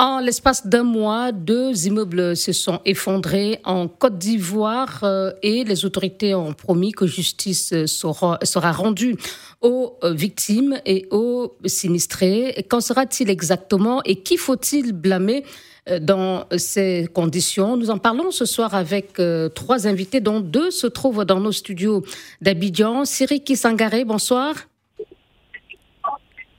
En 0.00 0.20
l'espace 0.20 0.64
d'un 0.64 0.84
mois, 0.84 1.32
deux 1.32 1.88
immeubles 1.88 2.36
se 2.36 2.52
sont 2.52 2.80
effondrés 2.84 3.58
en 3.64 3.88
Côte 3.88 4.16
d'Ivoire 4.16 5.00
euh, 5.02 5.32
et 5.42 5.64
les 5.64 5.84
autorités 5.84 6.36
ont 6.36 6.52
promis 6.52 6.92
que 6.92 7.04
justice 7.04 7.74
sera, 7.86 8.38
sera 8.44 8.70
rendue 8.70 9.16
aux 9.60 9.98
euh, 10.04 10.12
victimes 10.12 10.78
et 10.86 11.08
aux 11.10 11.56
sinistrés. 11.66 12.64
Qu'en 12.68 12.80
sera-t-il 12.80 13.28
exactement 13.28 14.00
et 14.04 14.22
qui 14.22 14.36
faut-il 14.36 14.92
blâmer 14.92 15.44
euh, 15.88 15.98
dans 15.98 16.44
ces 16.56 17.08
conditions? 17.12 17.76
Nous 17.76 17.90
en 17.90 17.98
parlons 17.98 18.30
ce 18.30 18.44
soir 18.44 18.76
avec 18.76 19.20
trois 19.56 19.88
invités, 19.88 20.20
dont 20.20 20.38
deux 20.38 20.70
se 20.70 20.86
trouvent 20.86 21.24
dans 21.24 21.40
nos 21.40 21.50
studios 21.50 22.04
d'Abidjan. 22.40 23.04
Siriki 23.04 23.56
Sangaré, 23.56 24.04
bonsoir. 24.04 24.54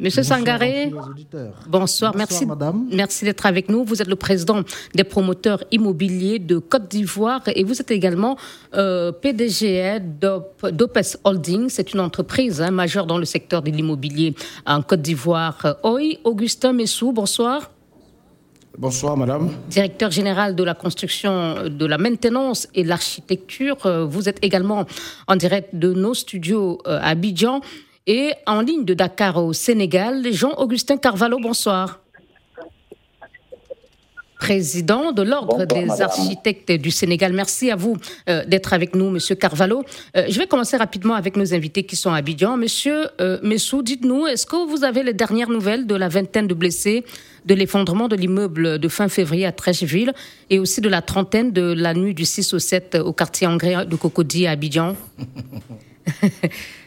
Monsieur 0.01 0.23
Sangaré, 0.23 0.93
bonsoir, 1.67 2.15
merci, 2.15 2.47
merci 2.89 3.25
d'être 3.25 3.45
avec 3.45 3.67
nous. 3.67 3.83
Vous 3.83 4.01
êtes 4.01 4.07
le 4.07 4.15
président 4.15 4.61
des 4.95 5.03
promoteurs 5.03 5.61
immobiliers 5.71 6.39
de 6.39 6.57
Côte 6.57 6.87
d'Ivoire 6.87 7.41
et 7.53 7.65
vous 7.65 7.81
êtes 7.81 7.91
également 7.91 8.37
euh, 8.75 9.11
PDG 9.11 9.99
d'Opes 10.21 10.99
Holding. 11.25 11.67
C'est 11.67 11.93
une 11.93 11.99
entreprise 11.99 12.61
hein, 12.61 12.71
majeure 12.71 13.07
dans 13.07 13.17
le 13.17 13.25
secteur 13.25 13.61
de 13.61 13.71
l'immobilier 13.71 14.35
en 14.65 14.81
Côte 14.81 15.01
d'Ivoire. 15.01 15.75
Oui, 15.83 16.19
Augustin 16.23 16.71
Messou, 16.71 17.11
bonsoir. 17.11 17.69
Bonsoir, 18.77 19.17
madame. 19.17 19.49
Directeur 19.67 20.11
général 20.11 20.55
de 20.55 20.63
la 20.63 20.75
construction, 20.75 21.67
de 21.67 21.85
la 21.85 21.97
maintenance 21.97 22.69
et 22.73 22.85
l'architecture. 22.85 23.85
Euh, 23.85 24.05
vous 24.05 24.29
êtes 24.29 24.37
également 24.41 24.85
en 25.27 25.35
direct 25.35 25.75
de 25.75 25.91
nos 25.91 26.13
studios 26.13 26.79
euh, 26.87 26.99
à 27.01 27.09
Abidjan. 27.09 27.59
Et 28.11 28.33
en 28.47 28.61
ligne 28.61 28.85
de 28.85 28.95
Dakar 28.95 29.37
au 29.37 29.53
Sénégal, 29.53 30.25
Jean-Augustin 30.33 30.97
Carvalho, 30.97 31.37
bonsoir. 31.39 31.99
Président 34.39 35.11
de 35.11 35.21
l'Ordre 35.21 35.65
des 35.65 36.01
architectes 36.01 36.71
du 36.71 36.89
Sénégal. 36.89 37.33
Merci 37.33 37.69
à 37.69 37.75
vous 37.75 37.97
euh, 38.27 38.43
d'être 38.45 38.73
avec 38.73 38.95
nous, 38.95 39.11
Monsieur 39.11 39.35
Carvalho. 39.35 39.83
Euh, 40.17 40.25
je 40.27 40.39
vais 40.39 40.47
commencer 40.47 40.75
rapidement 40.75 41.13
avec 41.13 41.37
nos 41.37 41.53
invités 41.53 41.83
qui 41.83 41.95
sont 41.95 42.11
à 42.11 42.15
Abidjan. 42.17 42.57
Monsieur 42.57 43.09
euh, 43.21 43.37
Messou, 43.43 43.83
dites-nous, 43.83 44.25
est-ce 44.25 44.47
que 44.47 44.55
vous 44.67 44.83
avez 44.83 45.03
les 45.03 45.13
dernières 45.13 45.51
nouvelles 45.51 45.85
de 45.85 45.93
la 45.93 46.07
vingtaine 46.07 46.47
de 46.47 46.55
blessés 46.55 47.05
de 47.45 47.53
l'effondrement 47.53 48.07
de 48.07 48.15
l'immeuble 48.15 48.79
de 48.79 48.87
fin 48.87 49.07
février 49.07 49.45
à 49.45 49.51
Trècheville 49.51 50.13
et 50.49 50.57
aussi 50.57 50.81
de 50.81 50.89
la 50.89 51.03
trentaine 51.03 51.51
de 51.51 51.73
la 51.73 51.93
nuit 51.93 52.15
du 52.15 52.25
6 52.25 52.55
au 52.55 52.59
7 52.59 52.97
au 53.05 53.13
quartier 53.13 53.45
anglais 53.45 53.85
de 53.85 53.95
Cocody 53.95 54.47
à 54.47 54.51
Abidjan? 54.51 54.95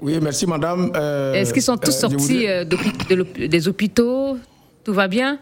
Oui, 0.00 0.18
merci 0.20 0.46
madame. 0.46 0.92
Euh, 0.94 1.34
Est-ce 1.34 1.52
qu'ils 1.52 1.62
sont 1.62 1.76
tous 1.76 1.90
euh, 1.90 2.08
sortis 2.08 2.46
euh, 2.46 2.64
des 3.48 3.68
hôpitaux? 3.68 4.36
Tout 4.82 4.92
va 4.92 5.08
bien? 5.08 5.38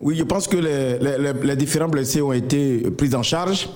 Oui, 0.00 0.16
je 0.16 0.24
pense 0.24 0.48
que 0.48 0.56
les, 0.56 1.56
différents 1.56 1.88
blessés 1.88 2.20
ont 2.20 2.32
été 2.32 2.90
pris 2.90 3.14
en 3.14 3.22
charge. 3.22 3.68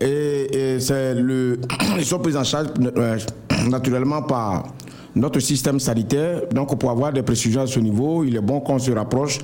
Et, 0.00 0.78
le, 0.90 1.58
ils 1.98 2.04
sont 2.04 2.18
pris 2.18 2.36
en 2.36 2.44
charge 2.44 2.68
naturellement 3.68 4.22
par 4.22 4.74
notre 5.14 5.40
système 5.40 5.80
sanitaire. 5.80 6.42
Donc, 6.52 6.78
pour 6.78 6.90
avoir 6.90 7.12
des 7.12 7.22
précisions 7.22 7.62
à 7.62 7.66
ce 7.66 7.80
niveau, 7.80 8.24
il 8.24 8.36
est 8.36 8.40
bon 8.40 8.60
qu'on 8.60 8.78
se 8.78 8.90
rapproche 8.90 9.38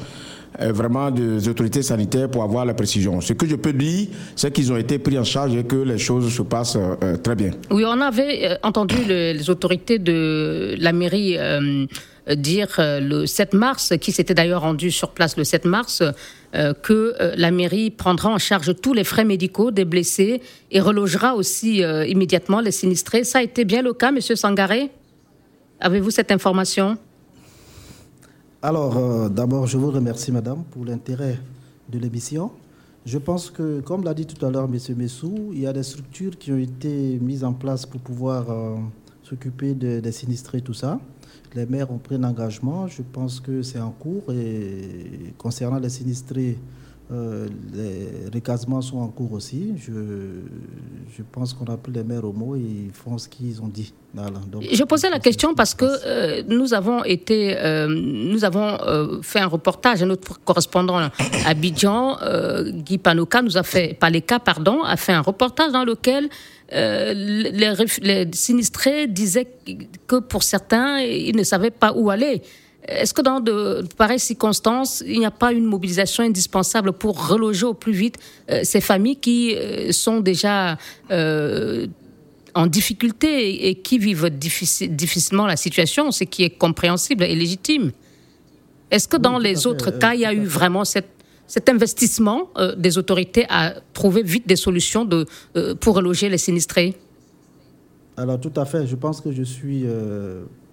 vraiment 0.60 1.10
des 1.10 1.48
autorités 1.48 1.82
sanitaires 1.82 2.30
pour 2.30 2.42
avoir 2.42 2.64
la 2.64 2.74
précision. 2.74 3.20
Ce 3.20 3.32
que 3.32 3.46
je 3.46 3.56
peux 3.56 3.72
dire, 3.72 4.08
c'est 4.36 4.52
qu'ils 4.52 4.72
ont 4.72 4.76
été 4.76 4.98
pris 4.98 5.18
en 5.18 5.24
charge 5.24 5.54
et 5.56 5.64
que 5.64 5.76
les 5.76 5.98
choses 5.98 6.32
se 6.32 6.42
passent 6.42 6.76
euh, 6.76 7.16
très 7.16 7.34
bien. 7.34 7.50
Oui, 7.70 7.84
on 7.86 8.00
avait 8.00 8.52
euh, 8.52 8.56
entendu 8.62 8.96
les 9.06 9.50
autorités 9.50 9.98
de 9.98 10.74
la 10.78 10.92
mairie 10.92 11.36
dire 12.36 12.68
le 12.78 13.26
7 13.26 13.52
mars, 13.52 13.92
qui 14.00 14.10
s'était 14.10 14.32
d'ailleurs 14.32 14.62
rendu 14.62 14.90
sur 14.90 15.10
place 15.10 15.36
le 15.36 15.44
7 15.44 15.66
mars, 15.66 16.02
que 16.82 17.14
la 17.36 17.50
mairie 17.50 17.90
prendra 17.90 18.30
en 18.30 18.38
charge 18.38 18.74
tous 18.80 18.94
les 18.94 19.04
frais 19.04 19.24
médicaux 19.24 19.70
des 19.70 19.84
blessés 19.84 20.40
et 20.70 20.80
relogera 20.80 21.34
aussi 21.34 21.82
immédiatement 22.06 22.60
les 22.60 22.70
sinistrés. 22.70 23.24
Ça 23.24 23.40
a 23.40 23.42
été 23.42 23.66
bien 23.66 23.82
le 23.82 23.92
cas, 23.92 24.10
Monsieur 24.10 24.36
Sangaré? 24.36 24.90
Avez-vous 25.80 26.10
cette 26.10 26.32
information? 26.32 26.96
Alors, 28.64 28.96
euh, 28.96 29.28
d'abord, 29.28 29.66
je 29.66 29.76
vous 29.76 29.90
remercie, 29.90 30.32
madame, 30.32 30.64
pour 30.70 30.86
l'intérêt 30.86 31.38
de 31.90 31.98
l'émission. 31.98 32.50
Je 33.04 33.18
pense 33.18 33.50
que, 33.50 33.80
comme 33.80 34.04
l'a 34.04 34.14
dit 34.14 34.24
tout 34.24 34.42
à 34.46 34.50
l'heure 34.50 34.64
M. 34.72 34.78
Messou, 34.96 35.50
il 35.52 35.60
y 35.60 35.66
a 35.66 35.72
des 35.74 35.82
structures 35.82 36.38
qui 36.38 36.50
ont 36.50 36.56
été 36.56 37.18
mises 37.20 37.44
en 37.44 37.52
place 37.52 37.84
pour 37.84 38.00
pouvoir 38.00 38.48
euh, 38.48 38.76
s'occuper 39.22 39.74
des 39.74 40.12
sinistrés, 40.12 40.62
tout 40.62 40.72
ça. 40.72 40.98
Les 41.54 41.66
maires 41.66 41.90
ont 41.92 41.98
pris 41.98 42.14
un 42.14 42.24
engagement. 42.24 42.86
Je 42.86 43.02
pense 43.02 43.38
que 43.38 43.60
c'est 43.60 43.80
en 43.80 43.90
cours. 43.90 44.32
Et 44.32 45.34
concernant 45.36 45.78
les 45.78 45.90
sinistrés, 45.90 46.56
euh, 47.12 47.48
les 47.74 48.30
recasements 48.32 48.80
sont 48.80 48.98
en 48.98 49.08
cours 49.08 49.32
aussi. 49.32 49.74
Je, 49.76 49.92
je 51.14 51.22
pense 51.30 51.52
qu'on 51.52 51.66
a 51.66 51.76
pris 51.76 51.92
les 51.92 52.02
maires 52.02 52.24
au 52.24 52.32
mot 52.32 52.56
et 52.56 52.60
ils 52.60 52.92
font 52.92 53.18
ce 53.18 53.28
qu'ils 53.28 53.60
ont 53.60 53.68
dit. 53.68 53.92
je 54.72 54.84
posais 54.84 55.10
la 55.10 55.18
question 55.18 55.54
parce 55.54 55.74
que 55.74 55.84
euh, 55.84 56.42
nous 56.48 56.72
avons 56.72 57.04
été, 57.04 57.58
euh, 57.58 57.88
nous 57.88 58.42
avons 58.44 58.78
fait 59.22 59.40
un 59.40 59.48
reportage, 59.48 60.02
notre 60.02 60.40
correspondant 60.40 60.96
à 60.96 61.10
Abidjan, 61.46 62.16
Guy 62.72 62.96
Panoka, 62.96 63.42
nous 63.42 63.58
a 63.58 63.62
fait, 63.62 63.98
cas 64.26 64.38
pardon, 64.38 64.82
a 64.82 64.96
fait 64.96 65.12
un 65.12 65.20
reportage 65.20 65.72
dans 65.72 65.84
lequel 65.84 66.30
les, 66.72 67.74
les, 68.00 68.30
sinistrés 68.32 69.08
disaient 69.08 69.48
que 70.06 70.16
pour 70.16 70.42
certains, 70.42 71.00
ils 71.00 71.36
ne 71.36 71.42
savaient 71.42 71.70
pas 71.70 71.92
où 71.92 72.08
aller. 72.08 72.40
Est-ce 72.86 73.14
que 73.14 73.22
dans 73.22 73.40
de 73.40 73.82
pareilles 73.96 74.18
circonstances, 74.18 75.02
il 75.06 75.18
n'y 75.18 75.24
a 75.26 75.30
pas 75.30 75.52
une 75.52 75.64
mobilisation 75.64 76.22
indispensable 76.22 76.92
pour 76.92 77.28
reloger 77.28 77.64
au 77.64 77.72
plus 77.72 77.92
vite 77.92 78.18
euh, 78.50 78.60
ces 78.62 78.80
familles 78.82 79.16
qui 79.16 79.54
euh, 79.54 79.90
sont 79.90 80.20
déjà 80.20 80.76
euh, 81.10 81.86
en 82.54 82.66
difficulté 82.66 83.68
et 83.68 83.76
qui 83.76 83.98
vivent 83.98 84.28
difficilement 84.28 85.46
la 85.46 85.56
situation, 85.56 86.10
ce 86.10 86.24
qui 86.24 86.44
est 86.44 86.50
compréhensible 86.50 87.24
et 87.24 87.34
légitime? 87.34 87.90
Est-ce 88.90 89.08
que 89.08 89.16
dans 89.16 89.38
les 89.38 89.66
autres 89.66 89.90
cas, 89.90 90.14
il 90.14 90.20
y 90.20 90.26
a 90.26 90.34
eu 90.34 90.44
vraiment 90.44 90.84
cet 90.84 91.68
investissement 91.68 92.50
des 92.76 92.96
autorités 92.96 93.44
à 93.48 93.74
trouver 93.92 94.22
vite 94.22 94.46
des 94.46 94.54
solutions 94.54 95.04
de, 95.04 95.26
pour 95.80 95.96
reloger 95.96 96.28
les 96.28 96.38
sinistrés? 96.38 96.94
Alors 98.16 98.38
tout 98.38 98.52
à 98.54 98.64
fait, 98.64 98.86
je 98.86 98.94
pense 98.94 99.20
que 99.20 99.32
je 99.32 99.42
suis 99.42 99.84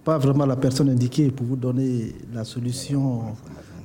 pas 0.04 0.18
vraiment 0.18 0.46
la 0.46 0.56
personne 0.56 0.88
indiquée 0.88 1.30
pour 1.30 1.46
vous 1.46 1.56
donner 1.56 2.14
la 2.32 2.44
solution 2.44 3.22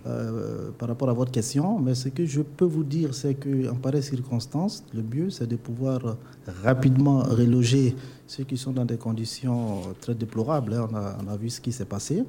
euh, 0.07 0.69
par 0.78 0.88
rapport 0.88 1.09
à 1.09 1.13
votre 1.13 1.31
question, 1.31 1.79
mais 1.79 1.94
ce 1.94 2.09
que 2.09 2.25
je 2.25 2.41
peux 2.41 2.66
vous 2.66 2.83
dire, 2.83 3.13
c'est 3.13 3.35
qu'en 3.35 3.75
pareille 3.75 4.03
circonstance, 4.03 4.83
le 4.94 5.03
mieux, 5.03 5.29
c'est 5.29 5.47
de 5.47 5.57
pouvoir 5.57 6.17
rapidement 6.63 7.19
reloger 7.19 7.95
ceux 8.25 8.45
qui 8.45 8.57
sont 8.57 8.72
dans 8.72 8.85
des 8.85 8.97
conditions 8.97 9.81
très 10.00 10.16
déplorables. 10.16 10.73
Hein. 10.73 10.88
On 10.91 10.95
a, 10.95 11.17
on 11.23 11.28
a 11.33 11.38
vu 11.38 11.50
ce 11.50 11.59
qui 11.59 11.72
s'est 11.72 11.85
passé. 11.85 12.23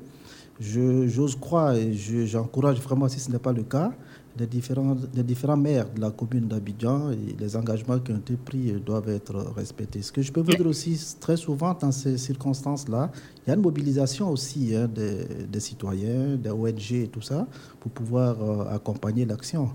J'ose 0.61 1.37
croire 1.37 1.75
et 1.75 1.93
j'encourage 1.95 2.81
vraiment, 2.81 3.09
si 3.09 3.21
ce 3.21 3.31
n'est 3.31 3.39
pas 3.39 3.53
le 3.53 3.63
cas, 3.63 3.93
des 4.39 4.47
différents, 4.47 4.97
des 5.13 5.23
différents 5.23 5.57
maires 5.57 5.91
de 5.95 6.01
la 6.01 6.11
commune 6.11 6.47
d'Abidjan 6.47 7.11
les 7.39 7.57
engagements 7.57 7.99
qui 7.99 8.13
ont 8.13 8.17
été 8.17 8.37
pris 8.37 8.73
doivent 8.85 9.09
être 9.09 9.35
respectés. 9.57 10.03
Ce 10.03 10.13
que 10.13 10.23
je 10.23 10.33
peux 10.33 10.41
vous 10.41 10.53
dire 10.53 10.67
aussi, 10.67 10.99
très 11.21 11.37
souvent, 11.37 11.75
dans 11.75 11.93
ces 11.93 12.17
circonstances-là, 12.17 13.11
il 13.45 13.49
y 13.49 13.53
a 13.53 13.57
une 13.57 13.63
mobilisation 13.63 14.31
aussi 14.31 14.75
hein, 14.75 14.89
des, 14.89 15.61
citoyens, 15.61 16.37
des 16.37 16.51
ONG 16.51 16.93
et 16.93 17.09
tout 17.09 17.23
ça, 17.23 17.47
pour 17.81 17.91
pouvoir 17.91 18.37
euh, 18.43 18.75
accompagner 18.75 19.25
l'action. 19.25 19.71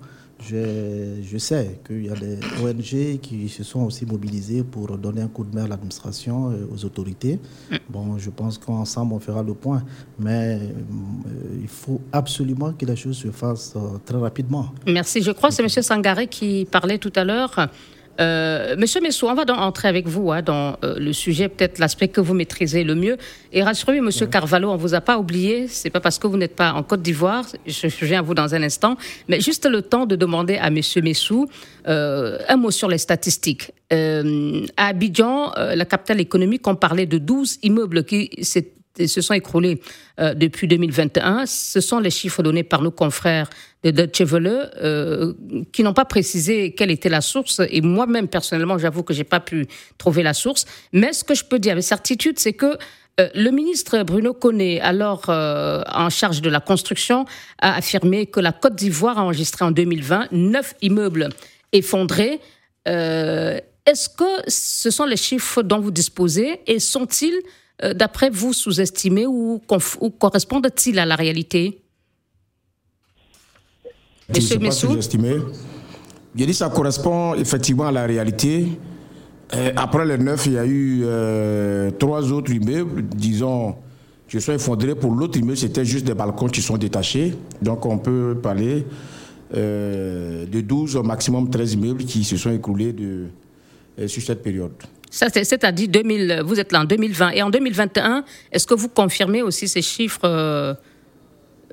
Je, 0.49 1.37
sais 1.37 1.79
qu'il 1.85 2.05
y 2.05 2.09
a 2.09 2.15
des 2.15 2.37
ONG 2.61 3.19
qui 3.21 3.49
se 3.49 3.63
sont 3.63 3.83
aussi 3.83 4.05
mobilisées 4.05 4.63
pour 4.63 4.97
donner 4.97 5.21
un 5.21 5.27
coup 5.27 5.43
de 5.43 5.55
main 5.55 5.65
à 5.65 5.67
l'administration, 5.67 6.51
et 6.51 6.63
aux 6.63 6.85
autorités. 6.85 7.39
Bon, 7.89 8.17
je 8.17 8.29
pense 8.29 8.57
qu'ensemble, 8.57 9.13
on 9.13 9.19
fera 9.19 9.43
le 9.43 9.53
point. 9.53 9.83
Mais 10.19 10.59
euh, 10.61 11.61
il 11.61 11.67
faut 11.67 12.01
absolument 12.11 12.73
que 12.73 12.85
les 12.85 12.95
choses 12.95 13.17
se 13.17 13.31
fassent 13.31 13.73
euh, 13.75 13.97
très 14.05 14.17
rapidement. 14.17 14.73
Merci. 14.87 15.21
Je 15.21 15.31
crois 15.31 15.49
que 15.49 15.55
c'est 15.55 15.63
M. 15.63 15.69
Sangaré 15.69 16.27
qui 16.27 16.67
parlait 16.69 16.97
tout 16.97 17.13
à 17.15 17.23
l'heure 17.23 17.69
Euh, 18.19 18.75
Monsieur 18.77 19.01
Messou, 19.01 19.25
on 19.27 19.33
va 19.33 19.43
donc 19.45 19.57
entrer 19.57 19.87
avec 19.87 20.07
vous 20.07 20.31
hein, 20.31 20.41
dans 20.41 20.77
euh, 20.83 20.95
le 20.99 21.13
sujet, 21.13 21.49
peut-être 21.49 21.79
l'aspect 21.79 22.07
que 22.09 22.21
vous 22.21 22.33
maîtrisez 22.33 22.83
le 22.83 22.93
mieux. 22.95 23.17
Et 23.51 23.63
rassurez-vous, 23.63 24.03
Monsieur 24.05 24.27
Carvalho, 24.27 24.69
on 24.69 24.77
vous 24.77 24.93
a 24.93 25.01
pas 25.01 25.17
oublié. 25.17 25.67
C'est 25.67 25.89
pas 25.89 25.99
parce 25.99 26.19
que 26.19 26.27
vous 26.27 26.37
n'êtes 26.37 26.55
pas 26.55 26.73
en 26.73 26.83
Côte 26.83 27.01
d'Ivoire. 27.01 27.45
Je, 27.65 27.87
je 27.87 28.05
viens 28.05 28.19
à 28.19 28.21
vous 28.21 28.35
dans 28.35 28.53
un 28.53 28.61
instant, 28.63 28.97
mais 29.27 29.39
juste 29.41 29.65
le 29.67 29.81
temps 29.81 30.05
de 30.05 30.15
demander 30.15 30.57
à 30.57 30.69
Monsieur 30.69 31.01
Messou 31.01 31.47
euh, 31.87 32.37
un 32.47 32.57
mot 32.57 32.71
sur 32.71 32.87
les 32.87 32.99
statistiques. 32.99 33.71
Euh, 33.91 34.65
à 34.77 34.87
Abidjan, 34.87 35.51
euh, 35.57 35.75
la 35.75 35.85
capitale 35.85 36.19
économique, 36.21 36.67
on 36.67 36.75
parlait 36.75 37.05
de 37.07 37.17
12 37.17 37.59
immeubles 37.63 38.03
qui 38.03 38.29
s'est- 38.41 38.73
se 39.07 39.21
sont 39.21 39.33
écroulés 39.33 39.81
euh, 40.19 40.33
depuis 40.33 40.67
2021. 40.67 41.45
Ce 41.45 41.81
sont 41.81 41.99
les 41.99 42.11
chiffres 42.11 42.43
donnés 42.43 42.63
par 42.63 42.81
nos 42.81 42.91
confrères 42.91 43.49
de 43.83 43.91
Deutsche 43.91 44.23
euh, 44.31 45.33
qui 45.71 45.83
n'ont 45.83 45.93
pas 45.93 46.05
précisé 46.05 46.73
quelle 46.73 46.91
était 46.91 47.09
la 47.09 47.21
source. 47.21 47.61
Et 47.69 47.81
moi-même, 47.81 48.27
personnellement, 48.27 48.77
j'avoue 48.77 49.03
que 49.03 49.13
j'ai 49.13 49.23
pas 49.23 49.39
pu 49.39 49.67
trouver 49.97 50.23
la 50.23 50.33
source. 50.33 50.65
Mais 50.91 51.13
ce 51.13 51.23
que 51.23 51.33
je 51.33 51.43
peux 51.43 51.59
dire 51.59 51.73
avec 51.73 51.83
certitude, 51.83 52.39
c'est 52.39 52.53
que 52.53 52.77
euh, 53.19 53.29
le 53.35 53.51
ministre 53.51 54.03
Bruno 54.03 54.33
Koné, 54.33 54.81
alors 54.81 55.29
en 55.29 56.09
charge 56.09 56.41
de 56.41 56.49
la 56.49 56.59
construction, 56.59 57.25
a 57.59 57.75
affirmé 57.75 58.25
que 58.27 58.39
la 58.39 58.51
Côte 58.51 58.75
d'Ivoire 58.75 59.17
a 59.17 59.23
enregistré 59.23 59.65
en 59.65 59.71
2020 59.71 60.31
neuf 60.31 60.75
immeubles 60.81 61.29
effondrés. 61.71 62.39
Est-ce 62.85 64.09
que 64.09 64.49
ce 64.49 64.89
sont 64.89 65.05
les 65.05 65.17
chiffres 65.17 65.61
dont 65.61 65.79
vous 65.79 65.91
disposez 65.91 66.61
et 66.67 66.79
sont-ils, 66.79 67.39
d'après 67.93 68.29
vous, 68.29 68.53
sous-estimés 68.53 69.25
ou, 69.25 69.61
ou 70.01 70.09
correspondent-ils 70.09 70.99
à 70.99 71.05
la 71.05 71.15
réalité? 71.15 71.81
Je 74.29 74.35
Monsieur 74.35 74.59
Messou. 74.59 74.97
Je 76.35 76.45
dis 76.45 76.53
ça 76.53 76.69
correspond 76.69 77.35
effectivement 77.35 77.85
à 77.85 77.91
la 77.91 78.05
réalité. 78.05 78.67
Euh, 79.53 79.71
après 79.75 80.05
les 80.05 80.17
neuf, 80.17 80.47
il 80.47 80.53
y 80.53 80.57
a 80.57 80.65
eu 80.65 81.01
euh, 81.03 81.91
trois 81.91 82.31
autres 82.31 82.51
immeubles, 82.51 83.03
disons, 83.03 83.75
qui 84.27 84.41
sont 84.41 84.53
effondrés. 84.53 84.95
Pour 84.95 85.13
l'autre 85.13 85.37
immeuble, 85.37 85.57
c'était 85.57 85.85
juste 85.85 86.05
des 86.05 86.15
balcons 86.15 86.47
qui 86.47 86.61
sont 86.61 86.77
détachés. 86.77 87.35
Donc 87.61 87.85
on 87.85 87.99
peut 87.99 88.35
parler 88.41 88.85
euh, 89.55 90.45
de 90.47 90.61
12 90.61 90.95
au 90.95 91.03
maximum 91.03 91.49
13 91.49 91.73
immeubles 91.73 92.03
qui 92.05 92.23
se 92.23 92.35
sont 92.37 92.51
écroulés 92.51 92.93
de, 92.93 93.27
euh, 93.99 94.07
sur 94.07 94.23
cette 94.23 94.41
période. 94.41 94.71
Ça, 95.13 95.27
c'est- 95.31 95.43
C'est-à-dire, 95.43 95.89
2000, 95.89 96.41
vous 96.43 96.59
êtes 96.59 96.71
là 96.71 96.81
en 96.81 96.85
2020. 96.85 97.29
Et 97.35 97.43
en 97.43 97.51
2021, 97.51 98.23
est-ce 98.51 98.65
que 98.65 98.73
vous 98.73 98.89
confirmez 98.89 99.43
aussi 99.43 99.67
ces 99.67 99.83
chiffres 99.83 100.21
euh, 100.25 100.73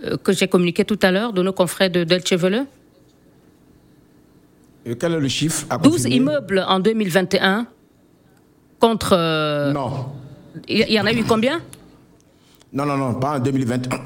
euh, 0.04 0.18
que 0.18 0.30
j'ai 0.32 0.46
communiqués 0.46 0.84
tout 0.84 0.98
à 1.00 1.10
l'heure 1.10 1.32
de 1.32 1.42
nos 1.42 1.54
confrères 1.54 1.88
de 1.88 2.04
Welle? 2.36 2.66
Et 4.84 4.94
quel 4.94 5.14
est 5.14 5.20
le 5.20 5.28
chiffre 5.28 5.64
à 5.70 5.78
12 5.78 5.92
confirmer 6.02 6.16
immeubles 6.16 6.64
en 6.68 6.80
2021 6.80 7.66
contre... 8.78 9.14
euh, 9.16 9.72
Non. 9.72 10.06
Il 10.68 10.84
il 10.86 10.92
y 10.92 11.00
en 11.00 11.06
a 11.06 11.12
eu 11.14 11.24
combien? 11.24 11.62
Non, 12.74 12.84
non, 12.84 12.98
non, 12.98 13.14
pas 13.14 13.36
en 13.36 13.40
2021. 13.40 13.98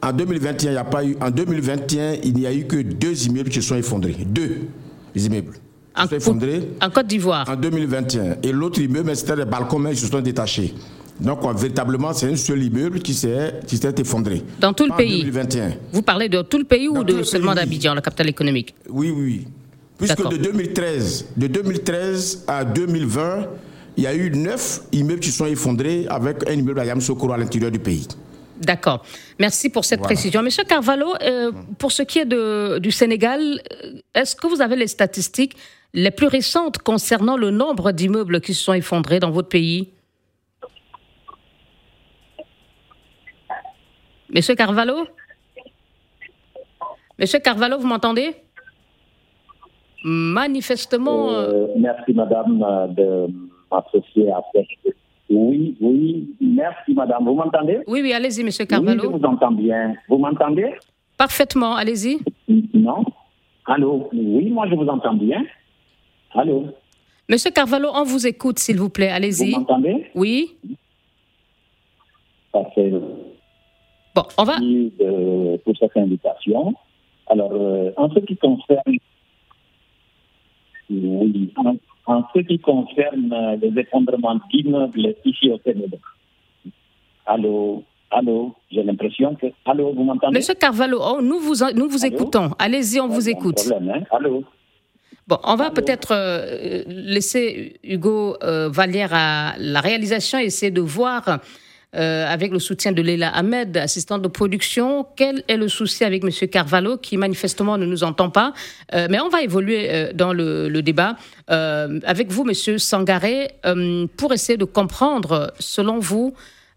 en 0.00 0.12
2021, 0.12 0.70
il 0.70 0.74
n'y 0.74 0.78
a 0.78 0.84
pas 0.84 1.04
eu. 1.04 1.16
En 1.20 1.30
2021, 1.30 2.12
il 2.22 2.34
n'y 2.34 2.46
a 2.46 2.52
eu 2.54 2.66
que 2.68 2.76
deux 2.82 3.26
immeubles 3.26 3.50
qui 3.50 3.60
sont 3.62 3.74
effondrés. 3.74 4.14
Deux 4.24 4.68
immeubles. 5.16 5.54
En, 5.96 6.02
Qui 6.02 6.08
sont 6.08 6.16
effondrés 6.16 6.68
en 6.80 6.90
Côte 6.90 7.06
d'Ivoire 7.06 7.48
en 7.48 7.56
2021. 7.56 8.36
Et 8.42 8.52
l'autre 8.52 8.80
immeuble, 8.80 9.14
c'était 9.16 9.36
des 9.36 9.44
balcons, 9.44 9.78
mais 9.78 9.92
ils 9.92 9.98
se 9.98 10.06
sont 10.06 10.20
détachés. 10.20 10.74
Donc, 11.20 11.40
véritablement, 11.56 12.12
c'est 12.12 12.30
un 12.30 12.36
seul 12.36 12.62
immeuble 12.62 13.00
qui 13.00 13.14
s'est 13.14 13.54
qui 13.66 13.76
s'est 13.76 13.94
effondré. 13.98 14.42
Dans 14.58 14.72
tout 14.72 14.86
le 14.86 14.96
pays 14.96 15.16
En 15.20 15.24
2021. 15.24 15.72
Vous 15.92 16.02
parlez 16.02 16.28
de 16.28 16.42
tout 16.42 16.58
le 16.58 16.64
pays 16.64 16.88
ou 16.88 16.94
Dans 16.94 17.04
de 17.04 17.22
seulement 17.22 17.54
d'Abidjan, 17.54 17.94
la 17.94 18.00
capitale 18.00 18.28
économique? 18.30 18.74
Oui, 18.88 19.10
oui. 19.14 19.46
Puisque 19.98 20.16
D'accord. 20.16 20.32
de 20.32 20.36
2013, 20.38 21.26
de 21.36 21.46
2013 21.46 22.44
à 22.48 22.64
2020, 22.64 23.46
il 23.96 24.04
y 24.04 24.06
a 24.06 24.14
eu 24.14 24.30
neuf 24.30 24.80
immeubles 24.90 25.20
qui 25.20 25.30
sont 25.30 25.46
effondrés 25.46 26.06
avec 26.08 26.48
un 26.48 26.54
immeuble 26.54 26.80
à 26.80 26.86
Yamoussoukro 26.86 27.30
à 27.30 27.36
l'intérieur 27.36 27.70
du 27.70 27.78
pays. 27.78 28.08
D'accord. 28.64 29.04
Merci 29.38 29.70
pour 29.70 29.84
cette 29.84 29.98
Voilà. 30.00 30.14
précision. 30.14 30.42
Monsieur 30.42 30.64
Carvalho, 30.64 31.14
euh, 31.22 31.52
pour 31.78 31.90
ce 31.92 32.02
qui 32.02 32.18
est 32.20 32.24
de, 32.24 32.78
du 32.78 32.90
Sénégal, 32.90 33.40
euh, 33.40 33.98
est-ce 34.14 34.36
que 34.36 34.46
vous 34.46 34.60
avez 34.60 34.76
les 34.76 34.86
statistiques 34.86 35.56
les 35.94 36.10
plus 36.10 36.26
récentes 36.28 36.78
concernant 36.78 37.36
le 37.36 37.50
nombre 37.50 37.92
d'immeubles 37.92 38.40
qui 38.40 38.54
se 38.54 38.62
sont 38.64 38.72
effondrés 38.72 39.20
dans 39.20 39.30
votre 39.30 39.48
pays? 39.48 39.90
Monsieur 44.30 44.54
Carvalho? 44.54 45.06
Monsieur 47.18 47.38
Carvalho, 47.40 47.78
vous 47.78 47.86
m'entendez? 47.86 48.34
Manifestement. 50.04 51.30
euh, 51.30 51.66
merci, 51.76 52.12
madame, 52.14 52.58
de 52.94 53.26
m'associer 53.70 54.30
à 54.32 54.40
cette. 54.52 54.96
Oui, 55.34 55.76
oui, 55.80 56.28
merci, 56.40 56.92
madame. 56.92 57.24
Vous 57.24 57.34
m'entendez? 57.34 57.78
Oui, 57.86 58.00
oui, 58.02 58.12
allez-y, 58.12 58.44
monsieur 58.44 58.64
Oui, 58.64 58.68
je 58.70 58.76
Carvalho. 58.76 59.10
vous 59.12 59.24
entends 59.24 59.52
bien. 59.52 59.94
Vous 60.08 60.18
m'entendez? 60.18 60.74
Parfaitement, 61.16 61.74
allez-y. 61.74 62.18
Non? 62.74 63.02
Allô? 63.64 64.10
Oui, 64.12 64.50
moi, 64.50 64.66
je 64.68 64.74
vous 64.74 64.86
entends 64.88 65.14
bien. 65.14 65.42
Allô? 66.34 66.66
Monsieur 67.30 67.50
Carvalho, 67.50 67.88
on 67.94 68.04
vous 68.04 68.26
écoute, 68.26 68.58
s'il 68.58 68.78
vous 68.78 68.90
plaît, 68.90 69.08
Vous 69.08 69.14
allez-y. 69.14 69.52
m'entendez? 69.52 70.06
Oui 70.14 70.56
Parfait. 72.52 72.92
Bon, 74.14 74.22
on 74.36 74.44
va. 74.44 74.58
Merci 74.58 74.92
de- 75.00 75.56
pour 75.64 75.74
cette 75.78 75.96
invitation. 75.96 76.74
Alors, 77.30 77.52
euh, 77.54 77.92
en 77.96 78.10
ce 78.12 78.18
qui 78.18 78.36
concerne. 78.36 78.96
Oui, 80.90 81.50
en, 81.56 81.74
en 82.06 82.22
ce 82.34 82.40
qui 82.40 82.58
concerne 82.58 83.32
euh, 83.32 83.56
les 83.56 83.80
effondrements 83.80 84.38
d'immeubles 84.52 85.14
ici 85.24 85.50
au 85.50 85.58
Sénégal. 85.64 85.98
Allô 87.26 87.84
Allô 88.10 88.54
J'ai 88.70 88.82
l'impression 88.82 89.34
que. 89.36 89.46
Allô, 89.64 89.92
vous 89.94 90.04
m'entendez? 90.04 90.36
Monsieur 90.38 90.54
Carvalho, 90.54 90.98
oh, 91.00 91.20
nous 91.22 91.38
vous, 91.38 91.54
nous 91.74 91.88
vous 91.88 92.04
Allô? 92.04 92.14
écoutons. 92.14 92.50
Allez-y, 92.58 93.00
on 93.00 93.08
vous 93.08 93.28
écoute. 93.28 93.56
problème, 93.66 93.90
hein? 93.90 94.02
Allô? 94.10 94.44
Bon, 95.28 95.38
on 95.44 95.54
va 95.54 95.70
peut-être 95.70 96.12
euh, 96.12 96.82
laisser 96.88 97.76
Hugo 97.84 98.36
euh, 98.42 98.68
Vallière 98.68 99.10
à 99.14 99.54
la 99.58 99.80
réalisation 99.80 100.38
et 100.38 100.44
essayer 100.46 100.72
de 100.72 100.80
voir, 100.80 101.38
euh, 101.94 102.26
avec 102.26 102.52
le 102.52 102.58
soutien 102.58 102.92
de 102.92 103.02
Leila 103.02 103.28
Ahmed, 103.28 103.76
assistante 103.76 104.22
de 104.22 104.28
production, 104.28 105.06
quel 105.14 105.44
est 105.46 105.58
le 105.58 105.68
souci 105.68 106.04
avec 106.04 106.24
Monsieur 106.24 106.46
Carvalho, 106.46 106.96
qui 106.96 107.18
manifestement 107.18 107.76
ne 107.76 107.84
nous 107.84 108.02
entend 108.02 108.30
pas? 108.30 108.54
Euh, 108.94 109.08
mais 109.10 109.20
on 109.20 109.28
va 109.28 109.42
évoluer 109.42 109.88
euh, 109.90 110.12
dans 110.14 110.32
le, 110.32 110.80
débat 110.80 111.16
avec 111.48 112.30
vous, 112.32 112.44
Monsieur 112.44 112.78
Sangaré, 112.78 113.50
pour 114.16 114.32
essayer 114.32 114.56
de 114.56 114.64
comprendre, 114.64 115.52
selon 115.58 115.98
vous, 115.98 116.34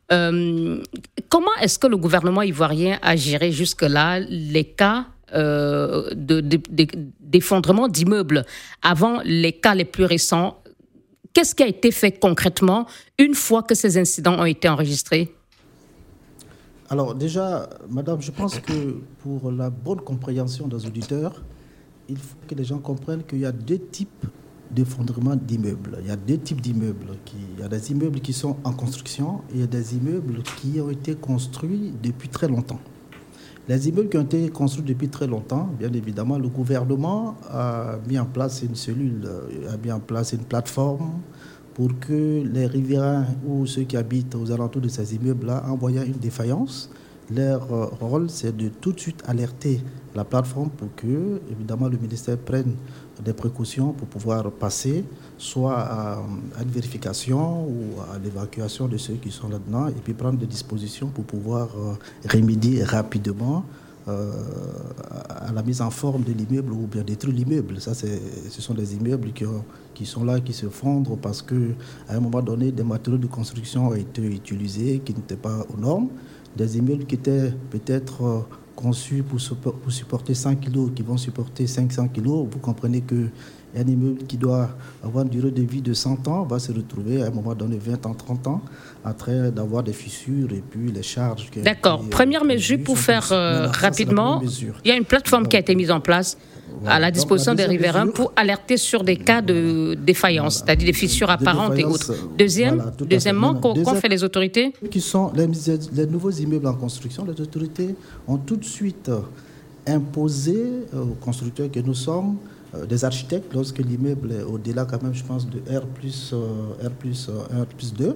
comment 0.09 1.55
est-ce 1.61 1.79
que 1.79 1.87
le 1.87 1.95
gouvernement 1.95 2.41
ivoirien 2.41 2.99
a 3.01 3.15
géré 3.15 3.53
jusque-là 3.53 4.19
les 4.19 4.65
cas 4.65 5.05
de- 5.33 6.11
de- 6.13 6.41
de- 6.41 6.87
d'effondrement 7.21 7.87
d'immeubles 7.87 8.43
avant 8.83 9.21
les 9.23 9.53
cas 9.53 9.75
les 9.75 9.85
plus 9.85 10.03
récents 10.05 10.59
Qu'est-ce 11.35 11.53
qui 11.53 11.63
a 11.63 11.67
été 11.67 11.91
fait 11.91 12.13
concrètement 12.13 12.87
une 13.19 13.35
fois 13.35 13.61
que 13.61 13.75
ces 13.75 13.97
incidents 13.97 14.39
ont 14.39 14.45
été 14.45 14.69
enregistrés? 14.69 15.35
Alors 16.89 17.13
déjà, 17.13 17.67
madame, 17.89 18.21
je 18.21 18.31
pense 18.31 18.57
que 18.59 19.01
pour 19.19 19.51
la 19.51 19.69
bonne 19.69 19.99
compréhension 19.99 20.65
des 20.69 20.85
auditeurs, 20.85 21.43
il 22.07 22.17
faut 22.17 22.37
que 22.47 22.55
les 22.55 22.63
gens 22.63 22.77
comprennent 22.77 23.25
qu'il 23.25 23.39
y 23.39 23.45
a 23.45 23.51
deux 23.51 23.79
types 23.79 24.25
d'effondrement 24.71 25.35
d'immeubles. 25.35 25.97
Il 26.03 26.07
y 26.07 26.11
a 26.11 26.15
deux 26.15 26.37
types 26.37 26.61
d'immeubles. 26.61 27.17
Il 27.57 27.59
y 27.59 27.63
a 27.63 27.67
des 27.67 27.91
immeubles 27.91 28.21
qui 28.21 28.31
sont 28.31 28.55
en 28.63 28.71
construction 28.71 29.41
et 29.49 29.55
il 29.55 29.59
y 29.59 29.63
a 29.63 29.67
des 29.67 29.97
immeubles 29.97 30.41
qui 30.61 30.79
ont 30.79 30.89
été 30.89 31.15
construits 31.15 31.91
depuis 32.01 32.29
très 32.29 32.47
longtemps. 32.47 32.79
Les 33.67 33.89
immeubles 33.89 34.09
qui 34.09 34.17
ont 34.17 34.21
été 34.21 34.47
construits 34.49 34.85
depuis 34.85 35.09
très 35.09 35.25
longtemps, 35.25 35.67
bien 35.79 35.91
évidemment, 35.91 36.37
le 36.37 36.49
gouvernement 36.49 37.35
a 37.49 37.95
mis 38.07 38.19
en 38.19 38.25
place 38.25 38.61
une 38.61 38.75
cellule, 38.75 39.23
euh, 39.25 39.73
a 39.73 39.77
mis 39.77 39.91
en 39.91 39.99
place 39.99 40.33
une 40.33 40.43
plateforme 40.43 41.09
pour 41.73 41.99
que 41.99 42.43
les 42.43 42.67
riverains 42.67 43.25
ou 43.47 43.65
ceux 43.65 43.81
qui 43.81 43.97
habitent 43.97 44.35
aux 44.35 44.51
alentours 44.51 44.83
de 44.83 44.87
ces 44.87 45.15
immeubles-là, 45.15 45.63
en 45.67 45.75
voyant 45.75 46.03
une 46.03 46.13
défaillance, 46.13 46.91
leur 47.33 47.73
euh, 47.73 47.85
rôle, 47.99 48.29
c'est 48.29 48.55
de 48.55 48.69
tout 48.69 48.91
de 48.91 48.99
suite 48.99 49.23
alerter 49.25 49.81
la 50.13 50.23
plateforme 50.23 50.69
pour 50.69 50.89
que, 50.95 51.41
évidemment, 51.51 51.87
le 51.87 51.97
ministère 51.97 52.37
prenne 52.37 52.75
des 53.23 53.33
précautions 53.33 53.93
pour 53.93 54.07
pouvoir 54.07 54.51
passer 54.51 55.03
soit 55.37 55.77
à, 55.77 56.19
une 56.61 56.69
vérification 56.69 57.65
ou 57.65 58.01
à 58.13 58.17
l'évacuation 58.17 58.87
de 58.87 58.97
ceux 58.97 59.15
qui 59.15 59.31
sont 59.31 59.49
là-dedans 59.49 59.87
et 59.87 60.01
puis 60.03 60.13
prendre 60.13 60.39
des 60.39 60.45
dispositions 60.45 61.07
pour 61.07 61.25
pouvoir 61.25 61.69
euh, 61.77 61.93
remédier 62.31 62.83
rapidement 62.83 63.65
euh, 64.07 64.31
à 65.29 65.51
la 65.51 65.63
mise 65.63 65.81
en 65.81 65.89
forme 65.89 66.21
de 66.23 66.31
l'immeuble 66.31 66.73
ou 66.73 66.85
bien 66.85 67.01
détruire 67.01 67.35
l'immeuble. 67.35 67.79
Ce 67.79 68.61
sont 68.61 68.75
des 68.75 68.95
immeubles 68.95 69.33
qui, 69.33 69.45
qui 69.95 70.05
sont 70.05 70.23
là, 70.23 70.39
qui 70.39 70.53
se 70.53 70.67
fondent 70.67 71.17
parce 71.19 71.41
que 71.41 71.71
à 72.07 72.15
un 72.15 72.19
moment 72.19 72.41
donné, 72.41 72.71
des 72.71 72.83
matériaux 72.83 73.17
de 73.17 73.27
construction 73.27 73.87
ont 73.87 73.95
été 73.95 74.21
utilisés 74.21 75.01
qui 75.03 75.13
n'étaient 75.13 75.35
pas 75.35 75.65
aux 75.73 75.79
normes. 75.79 76.09
Des 76.55 76.77
immeubles 76.77 77.05
qui 77.05 77.15
étaient 77.15 77.51
peut-être 77.71 78.23
euh, 78.23 78.39
conçus 78.75 79.23
pour, 79.23 79.39
pour 79.73 79.91
supporter 79.91 80.35
100 80.35 80.57
kg, 80.57 80.93
qui 80.93 81.01
vont 81.01 81.17
supporter 81.17 81.65
500 81.65 82.09
kg. 82.09 82.27
Vous 82.27 82.59
comprenez 82.61 83.01
que 83.01 83.29
Un 83.77 83.87
immeuble 83.87 84.23
qui 84.23 84.37
doit 84.37 84.69
avoir 85.03 85.25
une 85.25 85.29
durée 85.29 85.51
de 85.51 85.61
vie 85.61 85.81
de 85.81 85.93
100 85.93 86.27
ans 86.27 86.43
va 86.43 86.59
se 86.59 86.71
retrouver 86.71 87.21
à 87.21 87.27
un 87.27 87.29
moment 87.31 87.53
donné 87.53 87.77
20 87.77 88.05
ans, 88.05 88.13
30 88.13 88.47
ans, 88.47 88.61
en 89.03 89.13
train 89.13 89.49
d'avoir 89.49 89.83
des 89.83 89.93
fissures 89.93 90.51
et 90.53 90.63
puis 90.67 90.91
les 90.91 91.03
charges. 91.03 91.49
D'accord. 91.63 92.03
Première 92.09 92.45
mesure 92.45 92.79
pour 92.83 92.97
faire 92.97 93.27
rapidement, 93.73 94.41
il 94.83 94.89
y 94.89 94.91
a 94.91 94.95
une 94.95 95.05
plateforme 95.05 95.47
qui 95.47 95.57
a 95.57 95.59
été 95.59 95.75
mise 95.75 95.91
en 95.91 95.99
place 95.99 96.37
à 96.85 96.99
la 96.99 97.11
disposition 97.11 97.53
des 97.53 97.65
riverains 97.65 98.07
pour 98.07 98.31
alerter 98.35 98.77
sur 98.77 99.03
des 99.03 99.17
cas 99.17 99.41
de 99.41 99.95
défaillance, 99.95 100.63
c'est-à-dire 100.65 100.87
des 100.87 100.93
fissures 100.93 101.29
apparentes 101.29 101.77
et 101.77 101.83
autres. 101.85 102.13
Deuxième, 102.37 102.91
deuxièmement, 102.99 103.55
qu'ont 103.55 103.95
fait 103.95 104.09
les 104.09 104.23
autorités 104.23 104.73
Qui 104.89 105.01
sont 105.01 105.31
les, 105.35 105.47
les, 105.93 106.05
nouveaux 106.07 106.31
immeubles 106.31 106.67
en 106.67 106.73
construction, 106.73 107.25
les 107.25 107.39
autorités 107.41 107.95
ont 108.27 108.37
tout 108.37 108.57
de 108.57 108.65
suite 108.65 109.09
imposé 109.87 110.57
aux 110.93 111.15
constructeurs 111.23 111.71
que 111.71 111.79
nous 111.79 111.93
sommes 111.93 112.37
euh, 112.37 112.54
des 112.87 113.05
architectes 113.05 113.53
lorsque 113.53 113.79
l'immeuble 113.79 114.31
est 114.31 114.43
au-delà 114.43 114.85
quand 114.85 115.01
même, 115.01 115.13
je 115.13 115.23
pense, 115.23 115.47
de 115.47 115.59
R 115.59 115.85
plus, 115.85 116.31
euh, 116.33 116.87
R 116.87 116.91
plus 116.91 117.29
1, 117.29 117.61
R 117.61 117.65
plus 117.65 117.93
2, 117.93 118.15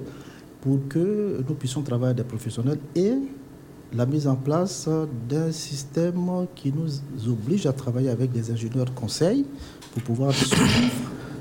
pour 0.61 0.79
que 0.89 1.43
nous 1.47 1.55
puissions 1.55 1.81
travailler 1.81 2.11
avec 2.11 2.17
des 2.17 2.29
professionnels 2.29 2.79
et 2.95 3.13
la 3.93 4.05
mise 4.05 4.27
en 4.27 4.35
place 4.35 4.87
d'un 5.27 5.51
système 5.51 6.45
qui 6.55 6.71
nous 6.71 7.31
oblige 7.31 7.65
à 7.65 7.73
travailler 7.73 8.09
avec 8.09 8.31
des 8.31 8.51
ingénieurs 8.51 8.93
conseils 8.93 9.45
pour 9.93 10.03
pouvoir 10.03 10.33
suivre, 10.33 10.91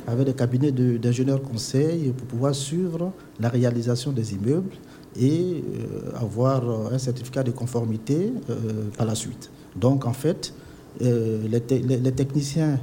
avec 0.07 0.27
des 0.27 0.33
cabinets 0.33 0.73
d'ingénieurs 0.73 1.43
conseils, 1.43 2.13
pour 2.17 2.27
pouvoir 2.27 2.55
suivre 2.55 3.13
la 3.39 3.49
réalisation 3.51 4.13
des 4.13 4.35
immeubles 4.35 4.75
et 5.19 5.63
euh, 5.63 6.17
avoir 6.17 6.93
un 6.93 6.99
certificat 6.99 7.43
de 7.43 7.51
conformité 7.51 8.33
euh, 8.49 8.85
par 8.97 9.07
la 9.07 9.15
suite. 9.15 9.51
Donc 9.77 10.07
en 10.07 10.13
fait, 10.13 10.55
euh, 11.03 11.47
les, 11.47 11.61
les, 11.81 12.13
techniciens 12.13 12.71
euh, 12.71 12.77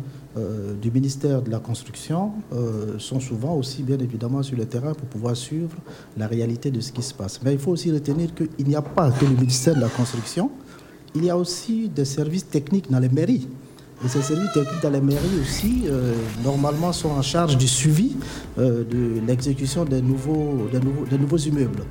du 0.81 0.91
ministère 0.91 1.41
de 1.41 1.49
la 1.49 1.59
Construction 1.59 2.33
euh, 2.53 2.99
sont 2.99 3.19
souvent 3.19 3.55
aussi 3.55 3.83
bien 3.83 3.97
évidemment 3.99 4.43
sur 4.43 4.57
le 4.57 4.65
terrain 4.65 4.93
pour 4.93 5.07
pouvoir 5.07 5.35
suivre 5.35 5.77
la 6.17 6.27
réalité 6.27 6.71
de 6.71 6.81
ce 6.81 6.91
qui 6.91 7.01
se 7.03 7.13
passe. 7.13 7.39
Mais 7.43 7.53
il 7.53 7.59
faut 7.59 7.71
aussi 7.71 7.91
retenir 7.91 8.33
qu'il 8.35 8.67
n'y 8.67 8.75
a 8.75 8.81
pas 8.81 9.11
que 9.11 9.25
le 9.25 9.31
ministère 9.31 9.75
de 9.75 9.81
la 9.81 9.87
Construction, 9.87 10.51
il 11.15 11.23
y 11.23 11.29
a 11.29 11.37
aussi 11.37 11.87
des 11.87 12.03
services 12.03 12.49
techniques 12.49 12.91
dans 12.91 12.99
les 12.99 13.07
mairies. 13.07 13.47
Et 14.03 14.09
ces 14.09 14.21
services 14.21 14.51
techniques 14.53 14.81
dans 14.83 14.89
les 14.89 14.99
mairies 14.99 15.39
aussi, 15.41 15.83
euh, 15.85 16.13
normalement, 16.43 16.91
sont 16.91 17.11
en 17.11 17.21
charge 17.21 17.57
du 17.57 17.67
suivi 17.67 18.17
de 18.57 19.25
l'exécution 19.25 19.85
des 19.85 20.01
nouveaux, 20.01 20.67
des, 20.69 20.81
nouveaux, 20.81 21.05
des 21.05 21.17
nouveaux 21.17 21.37
immeubles. 21.37 21.83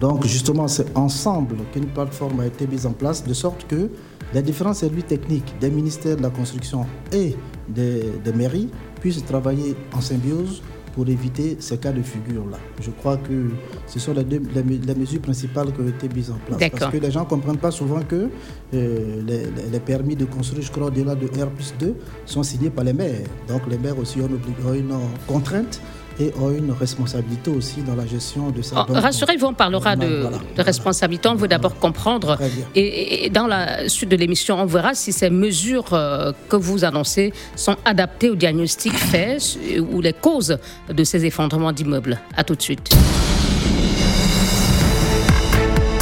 Donc, 0.00 0.26
justement, 0.26 0.66
c'est 0.66 0.96
ensemble 0.96 1.54
qu'une 1.72 1.86
plateforme 1.86 2.40
a 2.40 2.46
été 2.46 2.66
mise 2.66 2.84
en 2.84 2.92
place 2.92 3.22
de 3.24 3.32
sorte 3.32 3.64
que 3.68 3.88
les 4.34 4.42
différents 4.42 4.74
services 4.74 5.06
techniques 5.06 5.54
des 5.60 5.70
ministères 5.70 6.16
de 6.16 6.22
la 6.22 6.30
Construction 6.30 6.84
et 7.12 7.36
des, 7.72 8.32
mairies 8.34 8.68
puissent 9.00 9.24
travailler 9.24 9.74
en 9.92 10.00
symbiose 10.00 10.62
pour 10.94 11.08
éviter 11.08 11.56
ces 11.58 11.78
cas 11.78 11.90
de 11.90 12.02
figure-là. 12.02 12.58
Je 12.80 12.90
crois 12.90 13.16
que 13.16 13.48
ce 13.86 13.98
sont 13.98 14.12
les, 14.12 14.24
deux, 14.24 14.42
les, 14.54 14.94
mesures 14.94 15.22
principales 15.22 15.72
qui 15.72 15.80
ont 15.80 15.88
été 15.88 16.06
mises 16.14 16.30
en 16.30 16.38
place. 16.46 16.70
Parce 16.70 16.92
que 16.92 16.98
les 16.98 17.10
gens 17.10 17.20
ne 17.20 17.28
comprennent 17.28 17.56
pas 17.56 17.70
souvent 17.70 18.02
que 18.02 18.28
euh, 18.74 19.22
les, 19.26 19.44
les, 19.70 19.80
permis 19.80 20.16
de 20.16 20.26
construire, 20.26 20.62
je 20.62 20.70
crois, 20.70 20.88
au-delà 20.88 21.14
de 21.14 21.26
R 21.26 21.48
2 21.78 21.94
sont 22.26 22.42
signés 22.42 22.68
par 22.68 22.84
les 22.84 22.92
maires. 22.92 23.26
Donc 23.48 23.62
les 23.70 23.78
maires 23.78 23.98
aussi 23.98 24.20
ont 24.20 24.28
une 24.74 24.92
contrainte 25.26 25.80
et 26.20 26.32
ont 26.40 26.50
une 26.50 26.72
responsabilité 26.72 27.50
aussi 27.50 27.82
dans 27.82 27.94
la 27.94 28.06
gestion 28.06 28.50
de 28.50 28.62
ça. 28.62 28.86
Oh, 28.88 28.92
rassurez-vous, 28.92 29.46
on 29.46 29.54
parlera 29.54 29.96
de, 29.96 30.26
responsabilité. 30.58 31.28
On 31.28 31.34
veut 31.34 31.48
d'abord 31.48 31.76
comprendre. 31.78 32.38
Et, 32.74 33.30
dans 33.30 33.46
la 33.46 33.88
suite 33.88 34.10
de 34.10 34.16
l'émission, 34.16 34.60
on 34.60 34.66
verra 34.66 34.94
si 34.94 35.12
ces 35.12 35.30
mesures 35.30 35.92
euh, 35.92 36.32
que 36.48 36.56
vous 36.56 36.84
annoncez 36.84 37.32
sont 37.56 37.76
adaptées 37.84 38.30
au 38.30 38.34
diagnostic 38.34 38.92
fait 38.94 39.38
ou 39.78 40.00
les 40.00 40.12
causes 40.12 40.58
de 40.88 41.04
ces 41.04 41.24
effondrements 41.24 41.72
d'immeubles. 41.72 42.20
À 42.36 42.44
tout 42.44 42.54
de 42.54 42.62
suite. 42.62 42.90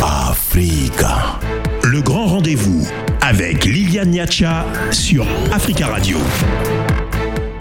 Africa. 0.02 1.38
Le 1.84 2.02
grand 2.02 2.26
rendez-vous 2.26 2.86
avec 3.20 3.64
Liliane 3.64 4.10
Niacha 4.10 4.66
sur 4.90 5.26
Africa 5.52 5.86
Radio. 5.86 6.18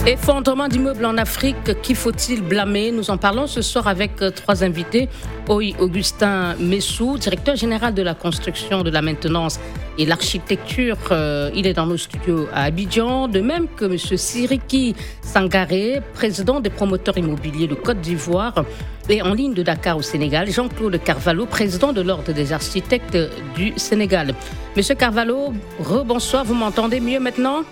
Effondrement 0.08 0.70
d'immeubles 0.70 1.06
en 1.06 1.18
Afrique, 1.18 1.82
qui 1.82 1.94
faut-il 1.94 2.42
blâmer? 2.42 2.92
Nous 2.92 3.12
en 3.12 3.18
parlons 3.18 3.48
ce 3.48 3.62
soir 3.62 3.88
avec 3.88 4.22
euh, 4.22 4.32
trois 4.32 4.64
invités. 4.64 5.10
Oui, 5.50 5.76
Augustin 5.78 6.56
Messou, 6.58 7.18
directeur 7.18 7.58
général 7.58 7.94
de 7.94 8.02
la 8.02 8.14
construction, 8.16 8.82
de 8.82 8.90
la 8.90 9.02
maintenance 9.02 9.60
et 9.98 10.06
l'architecture. 10.06 10.98
Euh, 11.12 11.52
il 11.54 11.68
est 11.68 11.74
dans 11.74 11.86
nos 11.86 11.98
studios 11.98 12.48
à 12.54 12.64
Abidjan. 12.64 13.28
De 13.28 13.42
même 13.42 13.68
que 13.68 13.86
M. 13.86 13.98
Siriki 13.98 14.96
Sangaré, 15.22 16.02
président 16.14 16.62
des 16.62 16.70
promoteurs 16.70 17.18
immobiliers 17.18 17.68
de 17.68 17.76
Côte 17.76 18.00
d'Ivoire 18.00 18.56
et 19.10 19.22
en 19.22 19.34
ligne 19.34 19.54
de 19.54 19.64
Dakar 19.64 19.98
au 19.98 20.02
Sénégal. 20.02 20.50
Jean-Claude 20.50 20.98
Carvalho, 21.04 21.46
président 21.46 21.92
de 21.92 22.02
l'Ordre 22.02 22.32
des 22.32 22.54
architectes 22.54 23.18
du 23.54 23.74
Sénégal. 23.76 24.34
Monsieur 24.78 24.96
Carvalho, 24.96 25.54
rebonsoir. 25.78 26.46
Vous 26.46 26.56
m'entendez 26.56 27.02
mieux 27.02 27.20
maintenant? 27.20 27.64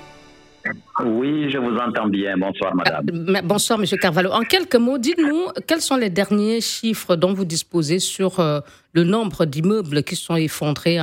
Oui, 1.06 1.50
je 1.50 1.58
vous 1.58 1.76
entends 1.78 2.08
bien. 2.08 2.38
Bonsoir, 2.38 2.76
madame. 2.76 3.06
Euh, 3.10 3.42
bonsoir, 3.44 3.80
monsieur 3.80 3.98
Carvalho. 3.98 4.32
En 4.32 4.42
quelques 4.42 4.76
mots, 4.76 4.98
dites-nous 4.98 5.48
quels 5.68 5.82
sont 5.82 5.98
les 5.98 6.10
derniers 6.10 6.62
chiffres 6.62 7.16
dont 7.16 7.34
vous 7.34 7.46
disposez 7.46 8.00
sur 8.00 8.40
euh, 8.40 8.60
le 8.94 9.04
nombre 9.04 9.46
d'immeubles 9.46 10.04
qui 10.04 10.16
sont 10.16 10.36
effondrés 10.36 10.98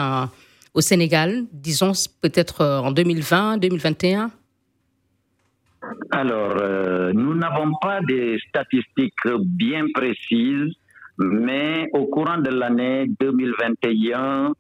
au 0.75 0.81
Sénégal, 0.81 1.45
disons 1.53 1.93
peut-être 2.21 2.61
euh, 2.61 2.81
en 2.81 2.91
2020, 2.91 3.59
2021 3.59 4.31
Alors, 6.11 6.57
nous 7.15 7.35
n'avons 7.35 7.73
pas 7.81 8.01
des 8.01 8.39
statistiques 8.49 9.29
bien 9.45 9.87
précises, 9.95 10.75
mais 11.19 11.89
au 11.93 12.07
courant 12.07 12.39
de 12.39 12.51
l'année 12.51 13.07
2021, 13.21 14.53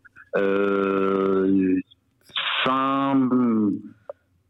100 2.66 3.14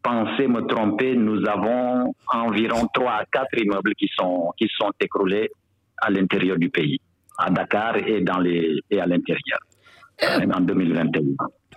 pensé 0.05 0.47
me 0.47 0.61
tromper, 0.67 1.17
nous 1.17 1.41
avons 1.49 2.15
environ 2.29 2.87
3 2.93 3.11
à 3.11 3.25
4 3.33 3.47
immeubles 3.59 3.95
qui 3.95 4.09
sont, 4.17 4.53
qui 4.59 4.69
sont 4.79 4.91
écroulés 5.01 5.51
à 5.97 6.11
l'intérieur 6.11 6.59
du 6.59 6.69
pays, 6.69 7.01
à 7.39 7.51
Dakar 7.51 7.97
et, 7.97 8.21
dans 8.21 8.39
les, 8.39 8.79
et 8.91 9.01
à 9.01 9.07
l'intérieur, 9.07 9.59
en 10.23 10.61
2021. 10.61 11.23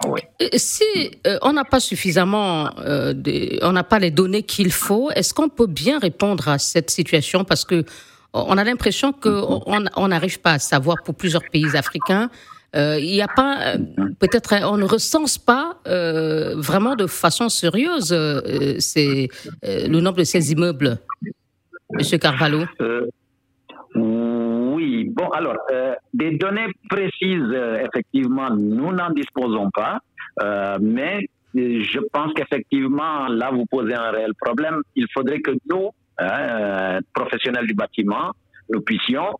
Euh, 0.05 0.47
si 0.55 0.83
euh, 1.25 1.39
on 1.41 1.53
n'a 1.53 1.63
pas 1.63 1.79
suffisamment, 1.79 2.69
euh, 2.79 3.13
de, 3.13 3.57
on 3.63 3.71
n'a 3.71 3.83
pas 3.83 3.97
les 3.97 4.11
données 4.11 4.43
qu'il 4.43 4.71
faut, 4.71 5.09
est-ce 5.11 5.33
qu'on 5.33 5.49
peut 5.49 5.65
bien 5.65 5.97
répondre 5.97 6.49
à 6.49 6.59
cette 6.59 6.91
situation? 6.91 7.43
Parce 7.43 7.65
que 7.65 7.83
on 8.33 8.57
a 8.57 8.63
l'impression 8.63 9.13
qu'on 9.13 9.29
mm-hmm. 9.29 10.07
n'arrive 10.09 10.37
on, 10.37 10.43
pas 10.43 10.53
à 10.53 10.59
savoir 10.59 10.97
pour 11.03 11.15
plusieurs 11.15 11.41
pays 11.51 11.75
africains 11.75 12.29
il 12.73 13.11
n'y 13.11 13.21
a 13.21 13.27
pas, 13.27 13.75
euh, 13.75 13.77
peut-être, 14.19 14.53
on 14.63 14.77
ne 14.77 14.85
recense 14.85 15.37
pas 15.37 15.77
euh, 15.87 16.55
vraiment 16.57 16.95
de 16.95 17.07
façon 17.07 17.49
sérieuse 17.49 18.11
le 18.11 19.99
nombre 19.99 20.17
de 20.17 20.23
ces 20.23 20.51
immeubles, 20.51 20.97
Monsieur 21.93 22.17
Carvalho. 22.17 22.65
oui, 23.95 25.05
bon, 25.05 25.29
alors, 25.29 25.57
des 26.13 26.37
données 26.37 26.67
précises, 26.89 27.55
effectivement, 27.85 28.49
nous 28.49 28.91
n'en 28.91 29.11
disposons 29.11 29.69
pas, 29.71 29.99
mais 30.81 31.27
je 31.55 31.99
pense 32.11 32.33
qu'effectivement, 32.33 33.27
là, 33.27 33.49
vous 33.51 33.65
posez 33.65 33.95
un 33.95 34.11
réel 34.11 34.33
problème. 34.39 34.81
Il 34.95 35.07
faudrait 35.13 35.39
que 35.39 35.51
nous, 35.69 35.89
hein, 36.19 36.99
professionnels 37.13 37.65
du 37.65 37.73
bâtiment, 37.73 38.31
nous 38.69 38.81
puissions, 38.81 39.33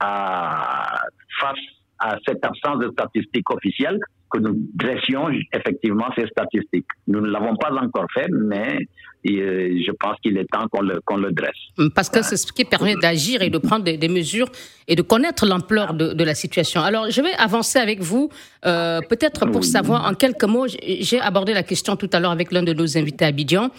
à, 0.00 1.02
face 1.40 1.58
à 1.98 2.16
cette 2.26 2.44
absence 2.44 2.78
de 2.78 2.90
statistiques 2.92 3.50
officielles 3.50 3.98
que 4.30 4.38
nous 4.38 4.54
dressions 4.74 5.28
effectivement 5.52 6.06
ces 6.16 6.26
statistiques. 6.26 6.86
Nous 7.06 7.20
ne 7.20 7.28
l'avons 7.28 7.56
pas 7.56 7.72
encore 7.72 8.06
fait, 8.12 8.28
mais 8.30 8.78
euh, 9.26 9.80
je 9.84 9.90
pense 9.98 10.16
qu'il 10.22 10.36
est 10.38 10.46
temps 10.50 10.66
qu'on 10.70 10.82
le, 10.82 11.00
qu'on 11.04 11.16
le, 11.16 11.32
dresse. 11.32 11.56
Parce 11.94 12.08
que 12.08 12.22
c'est 12.22 12.36
ce 12.36 12.52
qui 12.52 12.64
permet 12.64 12.94
d'agir 12.96 13.42
et 13.42 13.50
de 13.50 13.58
prendre 13.58 13.84
des, 13.84 14.08
mesures 14.08 14.48
et 14.86 14.96
de 14.96 15.02
connaître 15.02 15.46
l'ampleur 15.46 15.94
de, 15.94 16.12
de, 16.12 16.24
la 16.24 16.34
situation. 16.34 16.82
Alors, 16.82 17.10
je 17.10 17.20
vais 17.20 17.32
avancer 17.34 17.78
avec 17.78 18.00
vous, 18.00 18.30
euh, 18.64 19.00
peut-être 19.08 19.46
pour 19.46 19.64
savoir 19.64 20.08
en 20.08 20.14
quelques 20.14 20.44
mots, 20.44 20.66
j'ai 20.68 21.20
abordé 21.20 21.54
la 21.54 21.62
question 21.62 21.96
tout 21.96 22.10
à 22.12 22.20
l'heure 22.20 22.30
avec 22.30 22.52
l'un 22.52 22.62
de 22.62 22.72
nos 22.72 22.96
invités 22.96 23.24
à 23.24 23.28
Abidjan. 23.28 23.70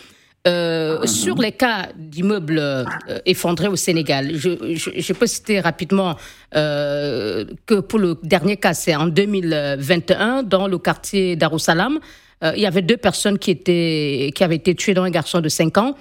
Euh, 0.47 1.05
sur 1.05 1.35
les 1.35 1.51
cas 1.51 1.89
d'immeubles 1.97 2.59
euh, 2.59 2.85
effondrés 3.25 3.67
au 3.67 3.75
Sénégal, 3.75 4.31
je, 4.35 5.13
peux 5.13 5.27
citer 5.27 5.59
rapidement 5.59 6.15
euh, 6.55 7.43
que 7.65 7.75
pour 7.75 7.99
le 7.99 8.17
dernier 8.23 8.55
cas, 8.55 8.73
c'est 8.73 8.95
en 8.95 9.07
2021, 9.07 10.43
dans 10.43 10.67
le 10.67 10.77
quartier 10.77 11.35
Darussalam, 11.35 11.99
il 12.55 12.61
y 12.61 12.65
avait 12.65 12.81
deux 12.81 12.95
personnes 12.95 13.37
qui, 13.37 13.51
étaient, 13.51 14.31
qui 14.33 14.45
avaient 14.45 14.55
été 14.55 14.73
tuées, 14.73 14.93
dans 14.93 15.03
un 15.03 15.09
garçon 15.09 15.41
de 15.41 15.49
5 15.49 15.77
ans. 15.77 15.95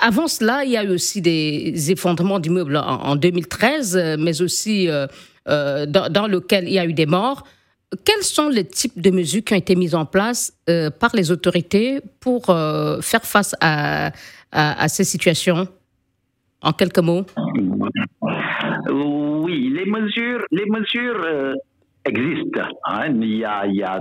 avant 0.00 0.28
cela, 0.28 0.64
il 0.64 0.70
y 0.70 0.76
a 0.76 0.84
eu 0.84 0.90
aussi 0.90 1.20
des 1.20 1.90
effondrements 1.90 2.38
d'immeubles 2.38 2.76
en, 2.76 3.16
2013, 3.16 4.16
mais 4.20 4.40
aussi 4.40 4.88
dans, 5.48 6.12
dans 6.12 6.28
lequel 6.28 6.68
il 6.68 6.74
y 6.74 6.78
a 6.78 6.86
eu 6.86 6.92
des 6.92 7.06
morts. 7.06 7.42
Quels 8.04 8.22
sont 8.22 8.48
les 8.48 8.66
types 8.66 9.00
de 9.00 9.10
mesures 9.10 9.42
qui 9.42 9.54
ont 9.54 9.56
été 9.56 9.74
mises 9.74 9.94
en 9.94 10.04
place 10.04 10.52
euh, 10.68 10.90
par 10.90 11.10
les 11.14 11.30
autorités 11.30 12.00
pour 12.20 12.50
euh, 12.50 13.00
faire 13.00 13.24
face 13.24 13.54
à, 13.60 14.12
ces 14.88 15.04
situations? 15.04 15.68
En 16.60 16.72
quelques 16.72 16.98
mots. 16.98 17.24
Oui, 18.90 19.70
les 19.70 19.86
mesures, 19.86 20.44
les 20.50 20.66
mesures 20.66 21.54
existent. 22.04 22.62
Hein. 22.84 23.12
Il, 23.14 23.36
y 23.36 23.44
a, 23.44 23.66
il, 23.66 23.76
y 23.76 23.82
a, 23.84 24.00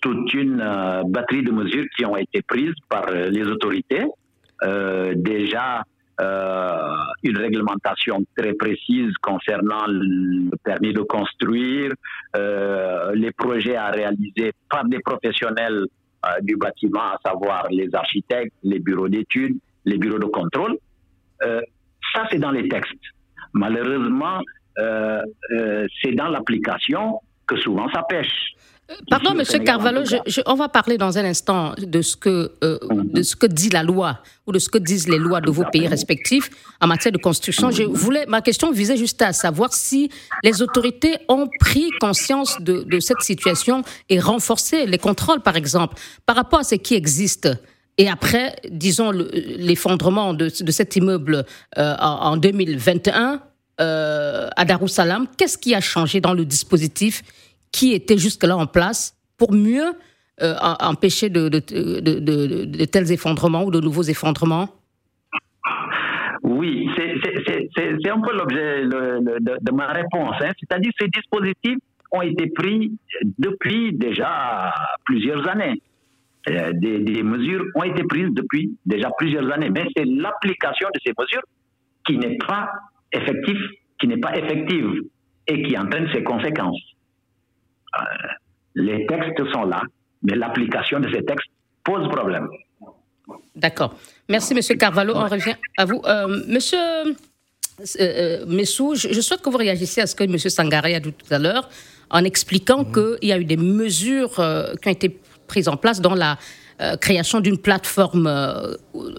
toute 0.00 0.32
une 0.32 0.64
batterie 1.08 1.42
de 1.42 1.50
mesures 1.50 1.84
qui 1.96 2.06
ont 2.06 2.16
été 2.16 2.40
prises 2.40 2.74
par 2.88 3.10
les 3.10 3.42
autorités. 3.42 4.06
déjà, 5.14 5.80
euh, 5.80 5.82
une 7.22 7.38
réglementation 7.38 8.22
très 8.36 8.52
précise 8.54 9.12
concernant 9.22 9.86
le 9.86 10.50
permis 10.62 10.92
de 10.92 11.00
construire, 11.02 11.92
euh, 12.36 13.12
les 13.14 13.32
projets 13.32 13.76
à 13.76 13.90
réaliser 13.90 14.52
par 14.68 14.84
des 14.84 14.98
professionnels 15.00 15.86
euh, 16.26 16.28
du 16.42 16.56
bâtiment, 16.56 17.00
à 17.00 17.18
savoir 17.24 17.68
les 17.70 17.88
architectes, 17.94 18.54
les 18.62 18.78
bureaux 18.78 19.08
d'études, 19.08 19.56
les 19.84 19.98
bureaux 19.98 20.18
de 20.18 20.26
contrôle. 20.26 20.76
ça, 21.40 22.26
c'est 22.30 22.38
dans 22.38 22.50
les 22.50 22.68
textes. 22.68 23.06
Malheureusement, 23.54 24.40
c'est 24.76 26.12
dans 26.12 26.28
l'application 26.28 27.20
que 27.46 27.56
souvent 27.56 27.88
ça 27.90 28.02
pêche. 28.08 28.54
Pardon, 29.08 29.34
Monsieur 29.34 29.60
Carvalho, 29.60 30.02
on 30.46 30.54
va 30.54 30.68
parler 30.68 30.98
dans 30.98 31.16
un 31.16 31.24
instant 31.24 31.74
de 31.78 32.02
ce 32.02 32.16
que 32.16 32.52
euh, 32.64 32.78
mhm. 32.90 33.12
de 33.12 33.22
ce 33.22 33.36
que 33.36 33.46
dit 33.46 33.68
la 33.68 33.82
loi 33.82 34.18
ou 34.46 34.52
de 34.52 34.58
ce 34.58 34.68
que 34.68 34.78
disent 34.78 35.08
les 35.08 35.18
lois 35.18 35.40
de 35.40 35.50
vos 35.50 35.64
pays 35.64 35.86
respectifs 35.86 36.50
en 36.80 36.86
matière 36.86 37.12
de 37.12 37.18
construction. 37.18 37.70
Je 37.70 37.84
voulais, 37.84 38.26
ma 38.26 38.40
question 38.40 38.72
visait 38.72 38.96
juste 38.96 39.22
à 39.22 39.32
savoir 39.32 39.72
si 39.72 40.10
les 40.42 40.60
autorités 40.62 41.18
ont 41.28 41.48
pris 41.60 41.90
conscience 42.00 42.60
de, 42.60 43.00
cette 43.00 43.20
situation 43.20 43.82
et 44.08 44.18
renforcé 44.18 44.86
les 44.86 44.98
contrôles, 44.98 45.40
par 45.40 45.56
exemple, 45.56 45.94
par 46.26 46.36
rapport 46.36 46.60
à 46.60 46.64
ce 46.64 46.74
qui 46.74 46.94
existe. 46.94 47.48
Et 47.96 48.08
après, 48.08 48.56
disons, 48.70 49.10
l'effondrement 49.12 50.34
de, 50.34 50.48
cet 50.48 50.96
immeuble 50.96 51.44
euh, 51.78 51.96
en, 51.98 52.36
2021 52.36 53.40
euh, 53.80 54.48
à 54.56 54.64
Darussalam, 54.64 55.26
qu'est-ce 55.36 55.58
qui 55.58 55.74
a 55.74 55.80
changé 55.80 56.20
dans 56.20 56.34
le 56.34 56.44
dispositif 56.44 57.22
qui 57.72 57.92
était 57.92 58.18
jusque-là 58.18 58.56
en 58.56 58.66
place 58.66 59.16
pour 59.36 59.52
mieux 59.52 59.92
euh, 60.42 60.54
empêcher 60.80 61.28
de, 61.28 61.48
tels 62.86 63.12
effondrements 63.12 63.64
ou 63.64 63.70
de 63.70 63.80
nouveaux 63.80 64.02
effondrements? 64.02 64.68
Oui, 66.42 66.88
c'est 66.96 68.10
un 68.10 68.20
peu 68.20 68.34
l'objet 68.34 68.86
de, 68.86 69.72
ma 69.72 69.88
réponse. 69.88 70.36
Hein. 70.40 70.50
C'est-à-dire 70.58 70.90
ces 70.98 71.08
dispositifs 71.08 71.78
ont 72.12 72.22
été 72.22 72.48
pris 72.48 72.92
depuis 73.38 73.92
déjà 73.92 74.72
plusieurs 75.04 75.46
années. 75.48 75.80
Euh, 76.48 76.70
des, 76.72 77.00
des, 77.00 77.22
mesures 77.22 77.64
ont 77.74 77.82
été 77.82 78.02
prises 78.04 78.30
depuis 78.32 78.74
déjà 78.86 79.10
plusieurs 79.18 79.52
années, 79.52 79.68
mais 79.68 79.84
c'est 79.94 80.06
l'application 80.06 80.88
de 80.94 81.00
ces 81.04 81.12
mesures 81.18 81.42
qui 82.06 82.16
n'est 82.16 82.38
pas 82.38 82.70
effective, 83.12 83.60
qui 84.00 84.08
n'est 84.08 84.16
pas 84.16 84.34
effective 84.36 85.02
et 85.46 85.62
qui 85.62 85.76
entraîne 85.76 86.08
ses 86.14 86.22
conséquences. 86.22 86.80
Euh, 87.98 88.28
les 88.74 89.06
textes 89.06 89.52
sont 89.52 89.64
là, 89.64 89.82
mais 90.22 90.34
l'application 90.34 91.00
de 91.00 91.10
ces 91.12 91.24
textes 91.24 91.50
pose 91.84 92.08
problème. 92.08 92.48
D'accord. 93.56 93.94
Merci, 94.28 94.54
Monsieur 94.54 94.76
Carvalho. 94.76 95.14
On 95.16 95.26
revient 95.26 95.56
à 95.76 95.84
vous. 95.84 96.02
Euh, 96.04 96.42
monsieur 96.46 96.78
euh, 98.00 98.46
Messou, 98.46 98.94
je, 98.94 99.20
souhaite 99.20 99.42
que 99.42 99.50
vous 99.50 99.56
réagissiez 99.56 100.02
à 100.02 100.06
ce 100.06 100.14
que 100.14 100.24
M. 100.24 100.38
Sangaré 100.38 100.94
a 100.94 101.00
dit 101.00 101.12
tout 101.12 101.32
à 101.32 101.38
l'heure, 101.38 101.68
en 102.10 102.24
expliquant 102.24 102.84
mhm. 102.84 102.92
qu'il 102.92 103.28
y 103.28 103.32
a 103.32 103.38
eu 103.38 103.44
des 103.44 103.56
mesures 103.56 104.34
qui 104.34 104.88
ont 104.88 104.92
été 104.92 105.20
prises 105.46 105.68
en 105.68 105.76
place 105.76 106.00
dans 106.00 106.14
la 106.14 106.38
euh, 106.80 106.96
création 106.96 107.40
d'une 107.40 107.58
plateforme 107.58 108.26
euh, 108.26 108.74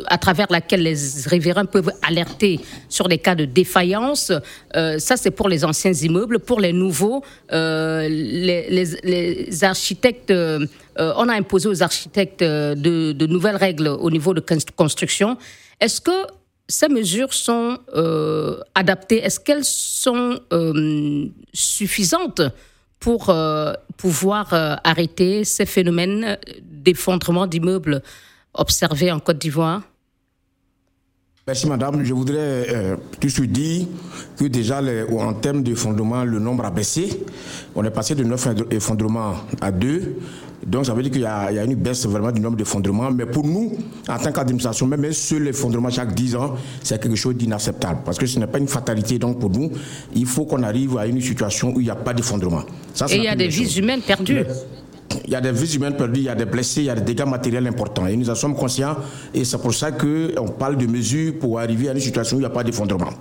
à 0.07 0.17
travers 0.17 0.47
laquelle 0.49 0.81
les 0.81 0.95
riverains 1.27 1.65
peuvent 1.65 1.91
alerter 2.01 2.59
sur 2.89 3.07
les 3.07 3.19
cas 3.19 3.35
de 3.35 3.45
défaillance. 3.45 4.31
Euh, 4.75 4.97
ça, 4.97 5.15
c'est 5.15 5.29
pour 5.29 5.47
les 5.47 5.63
anciens 5.63 5.93
immeubles. 5.93 6.39
Pour 6.39 6.59
les 6.59 6.73
nouveaux, 6.73 7.23
les, 7.51 8.83
architectes, 9.63 10.33
on 10.97 11.29
a 11.29 11.33
imposé 11.33 11.69
aux 11.69 11.83
architectes 11.83 12.43
de, 12.43 13.25
nouvelles 13.27 13.57
règles 13.57 13.89
au 13.89 14.09
niveau 14.09 14.33
de 14.33 14.43
construction. 14.75 15.37
Est-ce 15.79 16.01
que 16.01 16.25
ces 16.67 16.89
mesures 16.89 17.33
sont 17.33 17.77
adaptées? 18.73 19.17
Est-ce 19.17 19.39
qu'elles 19.39 19.65
sont 19.65 20.39
suffisantes 21.53 22.41
pour 23.01 23.29
euh, 23.29 23.73
pouvoir 23.97 24.53
euh, 24.53 24.75
arrêter 24.85 25.43
ces 25.43 25.65
phénomènes 25.65 26.37
d'effondrement 26.61 27.47
d'immeubles 27.47 28.01
observés 28.53 29.11
en 29.11 29.19
Côte 29.19 29.39
d'Ivoire 29.39 29.81
Merci 31.47 31.67
madame. 31.67 32.03
Je 32.03 32.13
voudrais 32.13 32.37
euh, 32.37 32.95
tout 33.19 33.25
de 33.27 33.31
suite 33.31 33.51
dire 33.51 33.87
que 34.37 34.45
déjà 34.45 34.79
en 35.11 35.33
termes 35.33 35.63
d'effondrement, 35.63 36.23
le 36.23 36.37
nombre 36.37 36.65
a 36.65 36.69
baissé. 36.69 37.09
On 37.73 37.83
est 37.83 37.89
passé 37.89 38.13
de 38.13 38.23
9 38.23 38.49
effondrements 38.69 39.33
à 39.59 39.71
2. 39.71 40.17
Donc 40.67 40.85
ça 40.85 40.93
veut 40.93 41.01
dire 41.01 41.11
qu'il 41.11 41.21
y, 41.21 41.25
a 41.25 41.63
une 41.63 41.73
baisse 41.73 42.05
vraiment 42.05 42.31
du 42.31 42.39
nombre 42.41 42.57
d'effondrements. 42.57 43.09
Mais 43.09 43.25
pour 43.25 43.43
nous, 43.43 43.75
en 44.07 44.19
tant 44.19 44.31
qu'administration, 44.31 44.85
même 44.85 45.03
un 45.03 45.11
seul 45.13 45.47
effondrement 45.47 45.89
chaque 45.89 46.13
10 46.13 46.35
ans, 46.35 46.57
c'est 46.83 47.01
quelque 47.01 47.15
chose 47.15 47.35
d'inacceptable. 47.35 48.01
Parce 48.05 48.19
que 48.19 48.27
ce 48.27 48.37
n'est 48.37 48.45
pas 48.45 48.59
une 48.59 48.67
fatalité. 48.67 49.17
Donc 49.17 49.39
pour 49.39 49.49
nous, 49.49 49.71
il 50.13 50.27
faut 50.27 50.45
qu'on 50.45 50.61
arrive 50.61 50.95
à 50.99 51.07
une 51.07 51.21
situation 51.21 51.73
où 51.75 51.79
il 51.79 51.85
n'y 51.85 51.89
a 51.89 51.95
pas 51.95 52.13
d'effondrement. 52.13 52.61
Et 53.09 53.15
il 53.15 53.23
y 53.23 53.27
a 53.27 53.35
des 53.35 53.47
vies 53.47 53.79
humaines 53.79 54.01
perdues. 54.01 54.43
Il 55.25 55.31
y 55.31 55.35
a 55.35 55.41
des 55.41 55.51
vies 55.51 55.75
humaines 55.75 55.95
perdues, 55.95 56.21
il 56.21 56.25
y 56.25 56.29
a 56.29 56.35
des 56.35 56.45
blessés, 56.45 56.81
il 56.81 56.85
y 56.85 56.89
a 56.89 56.95
des 56.95 57.01
dégâts 57.01 57.27
matériels 57.27 57.67
importants. 57.67 58.07
Et 58.07 58.15
nous 58.15 58.29
en 58.29 58.35
sommes 58.35 58.55
conscients 58.55 58.95
et 59.33 59.45
c'est 59.45 59.57
pour 59.57 59.73
ça 59.73 59.91
qu'on 59.91 60.47
parle 60.47 60.77
de 60.77 60.85
mesures 60.85 61.33
pour 61.39 61.59
arriver 61.59 61.89
à 61.89 61.93
une 61.93 61.99
situation 61.99 62.37
où 62.37 62.39
il 62.39 62.43
n'y 62.43 62.47
a 62.47 62.51
pas 62.51 62.63
d'effondrement. 62.63 63.11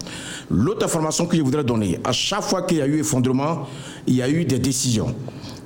L'autre 0.50 0.84
information 0.84 1.26
que 1.26 1.36
je 1.36 1.42
voudrais 1.42 1.64
donner, 1.64 1.98
à 2.04 2.12
chaque 2.12 2.42
fois 2.42 2.62
qu'il 2.62 2.78
y 2.78 2.82
a 2.82 2.86
eu 2.86 3.00
effondrement, 3.00 3.66
il 4.06 4.16
y 4.16 4.22
a 4.22 4.28
eu 4.28 4.44
des 4.44 4.58
décisions. 4.58 5.14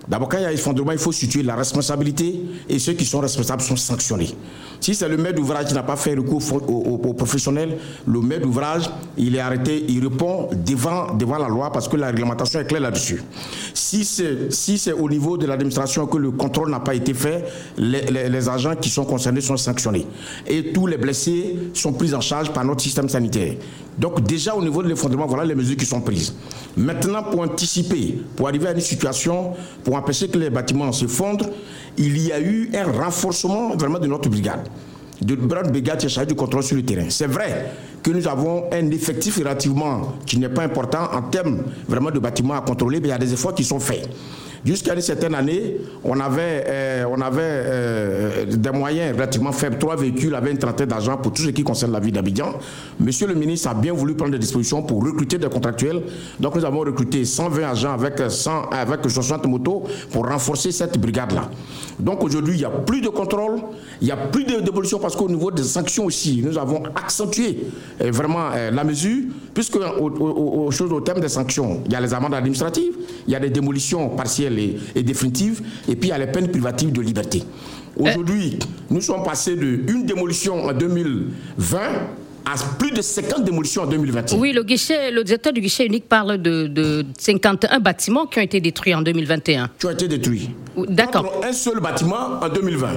D'abord, 0.07 0.29
quand 0.29 0.38
il 0.38 0.43
y 0.43 0.47
a 0.47 0.53
effondrement, 0.53 0.93
il 0.93 0.99
faut 0.99 1.12
situer 1.12 1.43
la 1.43 1.57
responsabilité 1.57 2.40
et 2.69 2.79
ceux 2.79 2.93
qui 2.93 3.05
sont 3.05 3.21
responsables 3.21 3.62
sont 3.62 3.77
sanctionnés. 3.77 4.35
Si 4.81 4.95
c'est 4.95 5.09
le 5.09 5.17
maître 5.17 5.37
d'ouvrage 5.37 5.67
qui 5.67 5.75
n'a 5.75 5.83
pas 5.83 5.97
fait 5.97 6.14
recours 6.14 6.43
au, 6.69 7.01
au, 7.03 7.14
professionnel, 7.14 7.79
le 8.07 8.21
maître 8.21 8.43
d'ouvrage, 8.43 8.90
il 9.17 9.35
est 9.35 9.40
arrêté, 9.40 9.83
il 9.88 10.07
répond 10.07 10.51
devant, 10.67 11.14
devant 11.14 11.38
la 11.38 11.49
loi 11.49 11.73
parce 11.73 11.88
que 11.88 11.97
la 11.97 12.09
réglementation 12.09 12.61
est 12.61 12.67
claire 12.67 12.83
là-dessus. 12.83 13.23
Si 13.73 14.05
c'est 14.05 14.53
si 14.53 14.79
au 14.93 15.09
niveau 15.09 15.38
de 15.38 15.47
l'administration 15.47 16.07
que 16.07 16.19
le 16.19 16.33
contrôle 16.33 16.71
n'a 16.71 16.81
pas 16.81 16.95
été 16.95 17.14
fait, 17.14 17.45
les, 17.79 18.03
les, 18.03 18.49
agents 18.49 18.77
qui 18.77 18.90
sont 18.90 19.05
concernés 19.05 19.40
sont 19.40 19.57
sanctionnés. 19.57 20.07
Et 20.47 20.73
tous 20.73 20.87
les 20.87 20.99
blessés 20.99 21.57
sont 21.73 21.95
pris 21.95 22.12
en 22.12 22.21
charge 22.21 22.53
par 22.53 22.64
notre 22.64 22.83
système 22.83 23.09
sanitaire. 23.09 23.55
Donc 23.99 24.23
déjà 24.23 24.55
au 24.55 24.62
niveau 24.62 24.83
de 24.83 24.88
l'effondrement, 24.88 25.27
voilà 25.27 25.45
les 25.45 25.55
mesures 25.55 25.77
qui 25.77 25.87
sont 25.87 26.01
prises. 26.01 26.35
Maintenant, 26.77 27.23
pour 27.23 27.40
anticiper, 27.40 28.21
pour 28.37 28.49
arriver 28.49 28.67
à 28.69 28.73
une 28.73 28.81
situation, 28.81 29.53
pour 29.85 29.93
empêcher 29.96 30.28
que 30.28 30.38
les 30.38 30.50
bâtiments 30.50 30.92
se 30.92 31.07
fondent, 31.07 31.50
il 31.96 32.18
y 32.20 32.33
a 32.33 32.40
eu 32.40 32.70
un 32.74 32.90
renforcement 32.90 33.76
vraiment 33.76 33.98
de 33.98 34.07
notre 34.07 34.28
brigade. 34.28 34.68
De 35.20 35.37
notre 35.37 35.70
brigade 35.70 35.98
qui 35.98 36.07
est 36.07 36.09
chargée 36.09 36.28
du 36.28 36.35
contrôle 36.35 36.62
sur 36.62 36.76
le 36.76 36.83
terrain. 36.83 37.07
C'est 37.09 37.26
vrai 37.26 37.70
que 38.02 38.11
nous 38.11 38.26
avons 38.28 38.64
un 38.72 38.90
effectif 38.90 39.38
relativement 39.38 40.14
qui 40.26 40.38
n'est 40.38 40.48
pas 40.48 40.62
important 40.62 41.09
en 41.12 41.22
termes 41.22 41.62
vraiment 41.88 42.11
de 42.11 42.18
bâtiments 42.18 42.54
à 42.54 42.61
contrôler, 42.61 43.00
mais 43.00 43.09
il 43.09 43.11
y 43.11 43.14
a 43.14 43.18
des 43.18 43.33
efforts 43.33 43.54
qui 43.54 43.64
sont 43.64 43.80
faits. 43.80 44.09
Jusqu'à 44.64 44.94
une 44.94 45.03
certaine 45.03 45.35
année, 45.35 45.77
on 46.03 46.18
avait, 46.20 46.64
euh, 46.66 47.05
on 47.11 47.20
avait 47.20 47.42
euh, 47.42 48.44
des 48.46 48.70
moyens 48.70 49.14
relativement 49.14 49.53
faibles. 49.53 49.77
Trois 49.79 49.94
véhicules 49.94 50.35
avaient 50.35 50.53
une 50.53 50.59
trentaine 50.59 50.88
d'agents 50.88 51.18
pour 51.18 51.35
tout 51.35 51.42
ce 51.42 51.50
qui 51.50 51.62
concerne 51.62 51.92
la 51.92 52.00
vie 52.00 52.11
d'Abidjan. 52.11 52.55
Monsieur 52.98 53.27
le 53.27 53.35
ministre 53.35 53.68
a 53.68 53.74
bien 53.74 53.92
voulu 53.92 54.14
prendre 54.14 54.33
des 54.33 54.38
dispositions 54.38 54.83
pour 54.83 55.05
recruter 55.05 55.37
des 55.37 55.48
contractuels. 55.50 56.00
Donc 56.40 56.55
nous 56.57 56.64
avons 56.64 56.81
recruté 56.81 57.27
120 57.27 57.62
agents 57.62 57.92
avec, 57.92 58.14
100, 58.27 58.70
avec 58.70 59.00
60 59.07 59.46
motos 59.46 59.83
pour 60.11 60.27
renforcer 60.27 60.72
cette 60.72 60.98
brigade-là. 60.98 61.50
Donc 62.00 62.24
aujourd'hui, 62.24 62.55
il 62.55 62.61
n'y 62.61 62.64
a 62.64 62.70
plus 62.70 63.03
de 63.03 63.09
contrôle, 63.09 63.61
il 64.00 64.07
n'y 64.07 64.12
a 64.12 64.16
plus 64.16 64.44
de 64.44 64.61
dévolution 64.61 64.98
parce 64.98 65.14
qu'au 65.14 65.29
niveau 65.29 65.50
des 65.50 65.62
sanctions 65.62 66.07
aussi, 66.07 66.40
nous 66.42 66.57
avons 66.57 66.83
accentué 66.94 67.59
euh, 68.00 68.11
vraiment 68.11 68.48
la 68.72 68.85
mesure, 68.85 69.24
puisque 69.53 69.77
aux, 69.77 70.70
choses 70.70 70.90
au 70.90 71.00
thème 71.03 71.20
des 71.20 71.29
sanctions, 71.29 71.83
il 71.85 71.92
y 71.92 71.96
a 71.96 72.00
les 72.00 72.14
amendes 72.14 72.35
administratives, 72.35 72.94
il 73.27 73.33
y 73.33 73.37
a 73.37 73.40
des 73.40 73.50
démolitions 73.50 74.09
partielles 74.09 74.54
et, 74.59 75.03
définitive, 75.03 75.62
et 75.88 75.97
puis 75.97 76.09
il 76.09 76.12
y 76.12 76.12
a 76.12 76.19
les 76.19 76.27
peines 76.27 76.49
privatives 76.49 76.93
de 76.93 77.01
liberté. 77.01 77.43
Aujourd'hui, 77.97 78.59
nous 78.90 79.01
sommes 79.01 79.23
passés 79.23 79.57
d'une 79.57 80.05
démolition 80.05 80.64
en 80.64 80.73
2020 80.73 81.79
à 82.47 82.55
plus 82.79 82.90
de 82.90 83.01
50 83.01 83.45
démolitions 83.45 83.83
en 83.83 83.87
2021. 83.87 84.38
Oui, 84.38 84.53
le 84.53 84.62
guichet, 84.62 85.11
le 85.11 85.25
directeur 85.25 85.53
du 85.53 85.61
guichet 85.61 85.87
unique 85.87 86.09
parle 86.09 86.38
de, 86.38 86.67
de 86.67 87.05
51 87.19 87.81
bâtiments 87.81 88.27
qui 88.27 88.38
ont 88.38 88.43
été 88.43 88.61
détruits 88.61 88.95
en 88.95 89.03
2021. 89.03 89.71
Qui 89.79 89.87
ont 89.87 89.90
été 89.90 90.09
détruits. 90.09 90.51
D'accord. 90.77 91.40
Un 91.43 91.53
seul 91.53 91.81
bâtiment 91.81 92.40
en 92.43 92.49
2020. 92.49 92.88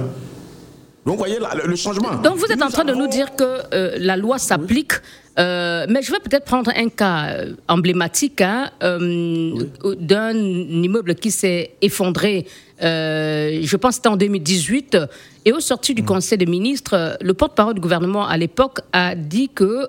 Donc, 1.08 1.16
vous 1.16 1.24
voyez 1.24 1.38
le 1.64 1.74
changement. 1.74 2.16
Donc, 2.16 2.36
vous 2.36 2.52
êtes 2.52 2.62
en 2.62 2.68
train 2.68 2.84
de 2.84 2.92
nous 2.92 3.06
dire 3.06 3.34
que 3.34 3.62
euh, 3.72 3.96
la 3.98 4.14
loi 4.18 4.36
s'applique. 4.38 4.92
Euh, 5.38 5.86
mais 5.88 6.02
je 6.02 6.12
vais 6.12 6.18
peut-être 6.18 6.44
prendre 6.44 6.70
un 6.76 6.90
cas 6.90 7.28
euh, 7.28 7.54
emblématique 7.66 8.42
hein, 8.42 8.70
d'un 8.80 10.34
immeuble 10.34 11.14
qui 11.14 11.30
s'est 11.30 11.70
effondré. 11.80 12.44
Je 12.80 13.76
pense 13.76 13.90
que 13.90 13.96
c'était 13.96 14.08
en 14.08 14.16
2018. 14.16 14.98
Et 15.44 15.52
au 15.52 15.60
sorti 15.60 15.94
du 15.94 16.02
mm. 16.02 16.06
Conseil 16.06 16.38
des 16.38 16.46
ministres, 16.46 17.16
le 17.20 17.34
porte-parole 17.34 17.74
du 17.74 17.80
gouvernement 17.80 18.26
à 18.26 18.36
l'époque 18.36 18.80
a 18.92 19.14
dit 19.14 19.48
que 19.48 19.88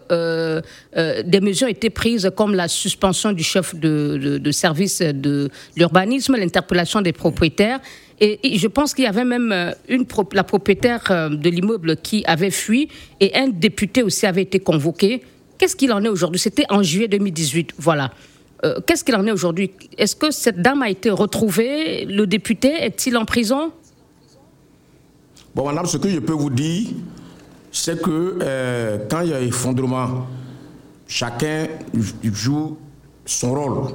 des 1.23 1.41
mesures 1.41 1.67
étaient 1.67 1.89
prises 1.89 2.31
comme 2.35 2.55
la 2.55 2.67
suspension 2.67 3.31
du 3.31 3.43
chef 3.43 3.75
de, 3.75 4.39
de 4.41 4.51
service 4.51 5.01
de 5.01 5.49
l'urbanisme, 5.75 6.35
l'interpellation 6.35 7.01
des 7.01 7.13
propriétaires 7.13 7.79
et, 8.21 8.57
je 8.57 8.67
pense 8.67 8.93
qu'il 8.93 9.05
y 9.05 9.07
avait 9.07 9.25
même 9.25 9.51
euh, 9.51 9.71
une, 9.87 10.05
la 10.33 10.43
propriétaire 10.43 11.03
euh, 11.09 11.29
de 11.29 11.49
l'immeuble 11.49 11.95
qui 11.97 12.23
avait 12.25 12.51
fui 12.51 12.89
et 13.19 13.35
un 13.35 13.47
député 13.47 14.03
aussi 14.03 14.25
avait 14.25 14.41
été 14.41 14.59
convoqué. 14.59 15.21
Qu'est-ce 15.57 15.75
qu'il 15.75 15.91
en 15.93 16.03
est 16.03 16.09
aujourd'hui? 16.09 16.39
C'était 16.39 16.65
en 16.69 16.83
juillet 16.83 17.07
2018. 17.07 17.73
Voilà. 17.77 18.11
Euh, 18.65 18.79
qu'est-ce 18.85 19.03
qu'il 19.03 19.15
en 19.15 19.25
est 19.25 19.31
aujourd'hui? 19.31 19.71
Est-ce 19.97 20.15
que 20.15 20.31
cette 20.31 20.61
dame 20.61 20.81
a 20.81 20.89
été 20.89 21.09
retrouvée? 21.09 22.05
Le 22.05 22.27
député 22.27 22.69
est-il 22.83 23.15
en 23.17 23.25
prison? 23.25 23.71
Bon, 25.55 25.65
madame, 25.65 25.85
ce 25.85 25.97
que 25.97 26.09
je 26.09 26.19
peux 26.19 26.33
vous 26.33 26.49
dire, 26.49 26.89
c'est 27.71 28.01
que 28.01 28.37
quand 29.09 29.21
il 29.21 29.29
y 29.29 29.33
a 29.33 29.41
effondrement, 29.41 30.27
chacun 31.07 31.67
joue 32.23 32.77
son 33.25 33.53
rôle. 33.53 33.93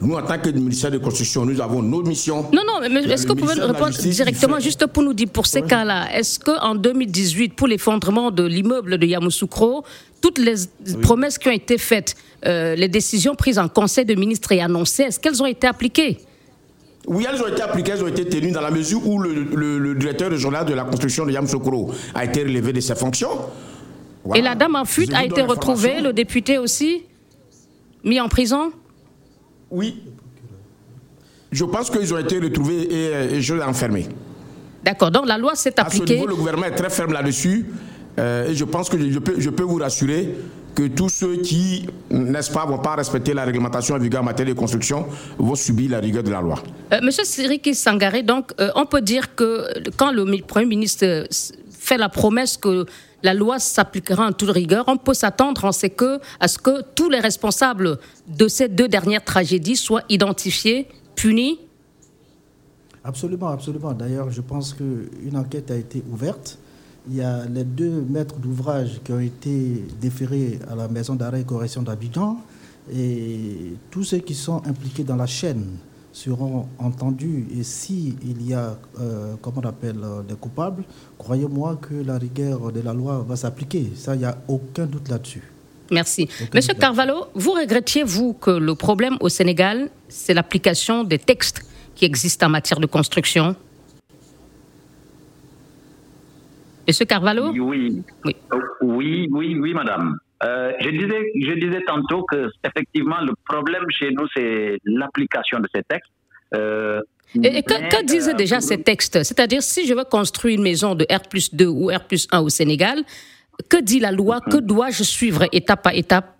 Nous, 0.00 0.14
en 0.14 0.22
tant 0.22 0.38
que 0.38 0.48
ministère 0.48 0.90
de 0.90 0.98
construction, 0.98 1.44
nous 1.44 1.60
avons 1.60 1.82
nos 1.82 2.02
missions. 2.02 2.46
Non, 2.52 2.62
non, 2.66 2.88
mais 2.90 3.04
est-ce 3.04 3.24
que 3.26 3.32
vous 3.32 3.36
pouvez 3.36 3.60
répondre 3.60 3.90
directement, 3.90 4.58
juste 4.58 4.86
pour 4.86 5.02
nous 5.02 5.12
dire, 5.12 5.28
pour 5.28 5.46
ces 5.46 5.62
cas-là, 5.62 6.08
est-ce 6.14 6.40
qu'en 6.40 6.74
2018, 6.74 7.54
pour 7.54 7.68
l'effondrement 7.68 8.30
de 8.30 8.44
l'immeuble 8.44 8.96
de 8.96 9.06
Yamoussoukro, 9.06 9.84
toutes 10.22 10.38
les 10.38 10.54
promesses 11.02 11.36
qui 11.36 11.48
ont 11.48 11.52
été 11.52 11.76
faites, 11.76 12.16
euh, 12.46 12.74
les 12.76 12.88
décisions 12.88 13.34
prises 13.34 13.58
en 13.58 13.68
Conseil 13.68 14.06
de 14.06 14.14
ministres 14.14 14.52
et 14.52 14.62
annoncées, 14.62 15.04
est-ce 15.04 15.20
qu'elles 15.20 15.42
ont 15.42 15.46
été 15.46 15.66
appliquées? 15.66 16.18
Oui, 17.06 17.26
elles 17.30 17.42
ont 17.42 17.48
été 17.48 17.60
appliquées, 17.60 17.92
elles 17.92 18.04
ont 18.04 18.08
été 18.08 18.26
tenues 18.26 18.52
dans 18.52 18.60
la 18.60 18.70
mesure 18.70 19.06
où 19.06 19.18
le, 19.20 19.94
directeur 19.94 20.30
régional 20.30 20.64
de 20.64 20.74
la 20.74 20.84
construction 20.84 21.26
de 21.26 21.32
Yamoussoukro 21.32 21.92
a 22.14 22.24
été 22.24 22.42
relevé 22.42 22.72
de 22.72 22.80
ses 22.80 22.94
fonctions. 22.94 23.38
Et 24.34 24.40
la 24.40 24.54
dame 24.54 24.76
en 24.76 24.84
fuite 24.86 25.12
a 25.12 25.24
été 25.24 25.42
retrouvée, 25.42 26.00
le 26.00 26.12
député 26.14 26.56
aussi, 26.56 27.02
mis 28.02 28.20
en 28.20 28.28
prison? 28.28 28.72
Oui. 29.70 30.02
Je 31.52 31.64
pense 31.64 31.90
qu'ils 31.90 32.12
ont 32.14 32.18
été 32.18 32.38
retrouvés 32.38 32.88
et, 32.92 33.40
je 33.40 33.54
l'ai 33.54 33.62
enfermé. 33.62 34.06
D'accord, 34.84 35.10
donc 35.10 35.26
la 35.26 35.36
loi 35.36 35.54
s'est 35.54 35.78
appliquée. 35.78 36.04
À 36.04 36.06
ce 36.06 36.12
niveau, 36.12 36.26
le 36.26 36.36
gouvernement 36.36 36.66
est 36.66 36.74
très 36.74 36.90
ferme 36.90 37.12
là-dessus. 37.12 37.66
Euh, 38.18 38.50
et 38.50 38.54
je 38.54 38.64
pense 38.64 38.88
que 38.88 39.10
je 39.10 39.18
peux, 39.18 39.34
je 39.38 39.50
peux, 39.50 39.62
vous 39.62 39.76
rassurer 39.76 40.34
que 40.74 40.86
tous 40.86 41.08
ceux 41.08 41.36
qui, 41.36 41.86
n'est-ce 42.10 42.50
pas, 42.50 42.64
vont 42.64 42.78
pas 42.78 42.94
respecter 42.94 43.34
la 43.34 43.44
réglementation 43.44 43.94
en 43.94 43.98
vigueur 43.98 44.22
en 44.22 44.24
matière 44.24 44.48
de 44.48 44.52
construction 44.52 45.06
vont 45.38 45.54
subir 45.54 45.90
la 45.90 46.00
rigueur 46.00 46.22
de 46.22 46.30
la 46.30 46.40
loi. 46.40 46.62
Euh, 46.92 47.00
Monsieur 47.02 47.24
Siriki 47.24 47.74
Sangaré, 47.74 48.22
donc, 48.22 48.52
euh, 48.60 48.70
on 48.74 48.86
peut 48.86 49.00
dire 49.00 49.34
que 49.34 49.66
quand 49.96 50.12
le 50.12 50.24
Premier 50.42 50.66
ministre 50.66 51.26
fait 51.70 51.98
la 51.98 52.08
promesse 52.08 52.56
que 52.56 52.86
la 53.22 53.34
loi 53.34 53.58
s'appliquera 53.58 54.26
en 54.26 54.32
toute 54.32 54.50
rigueur. 54.50 54.84
On 54.88 54.96
peut 54.96 55.14
s'attendre 55.14 55.64
en 55.64 55.70
à 56.40 56.48
ce 56.48 56.58
que 56.58 56.82
tous 56.94 57.10
les 57.10 57.20
responsables 57.20 57.98
de 58.26 58.48
ces 58.48 58.68
deux 58.68 58.88
dernières 58.88 59.24
tragédies 59.24 59.76
soient 59.76 60.04
identifiés, 60.08 60.88
punis 61.14 61.58
Absolument, 63.02 63.48
absolument. 63.48 63.92
D'ailleurs, 63.92 64.30
je 64.30 64.42
pense 64.42 64.74
qu'une 64.74 65.36
enquête 65.36 65.70
a 65.70 65.76
été 65.76 66.02
ouverte. 66.12 66.58
Il 67.08 67.16
y 67.16 67.22
a 67.22 67.46
les 67.46 67.64
deux 67.64 68.04
maîtres 68.08 68.36
d'ouvrage 68.36 69.00
qui 69.02 69.12
ont 69.12 69.20
été 69.20 69.84
déférés 70.00 70.58
à 70.70 70.74
la 70.74 70.86
maison 70.88 71.14
d'arrêt 71.14 71.40
et 71.40 71.44
correction 71.44 71.82
d'Abidjan 71.82 72.38
et 72.92 73.74
tous 73.90 74.04
ceux 74.04 74.18
qui 74.18 74.34
sont 74.34 74.62
impliqués 74.66 75.04
dans 75.04 75.16
la 75.16 75.26
chaîne 75.26 75.64
seront 76.12 76.68
entendus 76.78 77.46
et 77.56 77.62
si 77.62 78.16
il 78.22 78.46
y 78.46 78.54
a, 78.54 78.76
euh, 79.00 79.34
comment 79.40 79.60
on 79.64 79.68
appelle, 79.68 80.00
euh, 80.02 80.22
des 80.22 80.34
coupables, 80.34 80.82
croyez-moi 81.18 81.78
que 81.80 81.94
la 81.94 82.18
rigueur 82.18 82.72
de 82.72 82.80
la 82.80 82.92
loi 82.92 83.24
va 83.26 83.36
s'appliquer. 83.36 83.92
Ça, 83.94 84.14
il 84.14 84.18
n'y 84.18 84.24
a 84.24 84.36
aucun 84.48 84.86
doute 84.86 85.08
là-dessus. 85.08 85.42
Merci. 85.90 86.28
Monsieur 86.54 86.74
Carvalho, 86.74 87.26
vous 87.34 87.52
regrettiez, 87.52 88.04
vous, 88.04 88.32
que 88.32 88.50
le 88.50 88.74
problème 88.74 89.16
au 89.20 89.28
Sénégal, 89.28 89.90
c'est 90.08 90.34
l'application 90.34 91.02
des 91.02 91.18
textes 91.18 91.62
qui 91.96 92.04
existent 92.04 92.46
en 92.46 92.50
matière 92.50 92.80
de 92.80 92.86
construction? 92.86 93.56
Monsieur 96.86 97.04
Carvalho? 97.04 97.50
Oui. 97.52 98.02
Oui, 98.24 98.36
oui, 98.82 99.28
oui, 99.30 99.56
oui 99.58 99.74
madame. 99.74 100.16
Euh, 100.42 100.72
je, 100.80 100.88
disais, 100.88 101.32
je 101.34 101.52
disais 101.52 101.82
tantôt 101.86 102.24
que 102.24 102.50
effectivement 102.64 103.20
le 103.20 103.34
problème 103.46 103.84
chez 103.90 104.10
nous 104.10 104.26
c'est 104.34 104.78
l'application 104.84 105.60
de 105.60 105.68
ces 105.74 105.82
textes. 105.82 106.10
Euh, 106.54 107.00
et, 107.34 107.62
que, 107.62 108.04
disaient 108.04 108.32
euh, 108.32 108.36
déjà 108.36 108.60
ces 108.60 108.82
textes? 108.82 109.22
C'est-à-dire 109.22 109.62
si 109.62 109.86
je 109.86 109.94
veux 109.94 110.04
construire 110.04 110.56
une 110.56 110.62
maison 110.62 110.94
de 110.94 111.04
R 111.10 111.20
2 111.52 111.66
ou 111.66 111.88
R 111.88 112.00
1 112.32 112.40
au 112.40 112.48
Sénégal, 112.48 113.02
que 113.68 113.80
dit 113.80 114.00
la 114.00 114.12
loi? 114.12 114.40
Que 114.40 114.56
dois-je 114.56 115.02
suivre 115.04 115.44
étape 115.52 115.82
par 115.82 115.94
étape? 115.94 116.36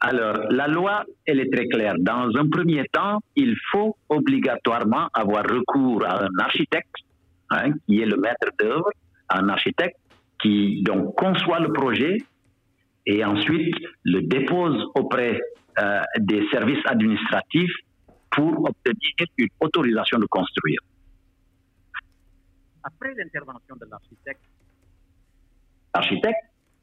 Alors, 0.00 0.36
la 0.50 0.66
loi, 0.66 1.04
elle 1.24 1.40
est 1.40 1.50
très 1.50 1.66
claire. 1.66 1.94
Dans 1.98 2.28
un 2.36 2.46
premier 2.50 2.84
temps, 2.92 3.20
il 3.36 3.56
faut 3.72 3.96
obligatoirement 4.10 5.08
avoir 5.14 5.44
recours 5.44 6.04
à 6.04 6.24
un 6.24 6.38
architecte, 6.38 6.94
hein, 7.48 7.70
qui 7.86 8.02
est 8.02 8.06
le 8.06 8.16
maître 8.16 8.50
d'œuvre, 8.58 8.90
un 9.30 9.48
architecte 9.48 9.96
qui 10.44 10.82
donc 10.82 11.14
conçoit 11.16 11.58
le 11.58 11.72
projet 11.72 12.18
et 13.06 13.24
ensuite 13.24 13.74
le 14.04 14.20
dépose 14.22 14.84
auprès 14.94 15.40
euh, 15.78 16.02
des 16.18 16.46
services 16.50 16.84
administratifs 16.84 17.74
pour 18.30 18.68
obtenir 18.68 19.26
une 19.38 19.48
autorisation 19.60 20.18
de 20.18 20.26
construire. 20.26 20.80
Après 22.82 23.14
l'intervention 23.14 23.74
de 23.76 23.86
l'architecte, 23.90 24.42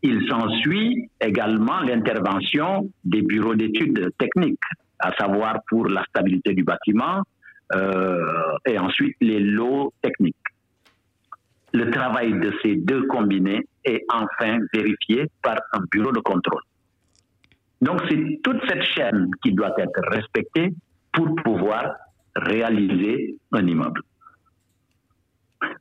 il 0.01 0.27
s'ensuit 0.27 1.09
également 1.19 1.81
l'intervention 1.81 2.89
des 3.03 3.21
bureaux 3.21 3.53
d'études 3.53 4.09
techniques, 4.17 4.59
à 4.97 5.11
savoir 5.17 5.59
pour 5.69 5.87
la 5.87 6.03
stabilité 6.05 6.53
du 6.55 6.63
bâtiment 6.63 7.21
euh, 7.75 8.57
et 8.65 8.79
ensuite 8.79 9.15
les 9.21 9.39
lots 9.39 9.93
techniques 10.01 10.35
le 11.73 11.89
travail 11.89 12.33
de 12.33 12.53
ces 12.61 12.75
deux 12.75 13.03
combinés 13.07 13.65
est 13.85 14.03
enfin 14.11 14.59
vérifié 14.73 15.27
par 15.41 15.57
un 15.73 15.81
bureau 15.91 16.11
de 16.11 16.19
contrôle. 16.19 16.61
Donc 17.81 18.01
c'est 18.09 18.39
toute 18.43 18.61
cette 18.67 18.83
chaîne 18.83 19.31
qui 19.43 19.53
doit 19.53 19.73
être 19.77 20.01
respectée 20.11 20.73
pour 21.13 21.33
pouvoir 21.43 21.95
réaliser 22.35 23.35
un 23.51 23.65
immeuble. 23.65 24.01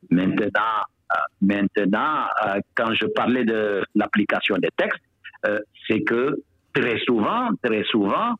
Maintenant, 0.09 0.61
euh, 1.15 1.55
euh, 1.55 2.59
quand 2.75 2.93
je 2.93 3.05
parlais 3.07 3.45
de 3.45 3.83
l'application 3.95 4.57
des 4.57 4.69
textes, 4.75 5.03
euh, 5.45 5.59
c'est 5.87 6.01
que 6.01 6.35
très 6.73 6.99
souvent, 6.99 7.49
très 7.63 7.83
souvent, 7.83 8.35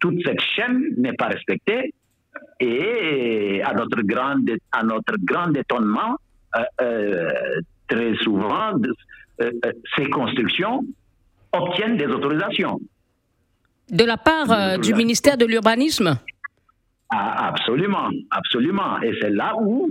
toute 0.00 0.20
cette 0.26 0.40
chaîne 0.40 0.94
n'est 0.96 1.12
pas 1.12 1.28
respectée 1.28 1.94
et 2.58 3.62
à 3.62 3.72
notre 3.72 4.02
grand, 4.02 5.54
étonnement, 5.54 6.16
très 7.88 8.14
souvent, 8.22 8.72
euh, 9.40 9.50
ces 9.96 10.08
constructions 10.10 10.82
obtiennent 11.52 11.96
des 11.96 12.06
autorisations. 12.06 12.80
De 13.90 14.04
la 14.04 14.16
part 14.16 14.78
du 14.78 14.94
ministère 14.94 15.36
de 15.36 15.44
l'Urbanisme? 15.44 16.18
Ah, 17.10 17.48
Absolument, 17.48 18.08
absolument. 18.30 19.00
Et 19.02 19.12
c'est 19.20 19.30
là 19.30 19.54
où 19.60 19.88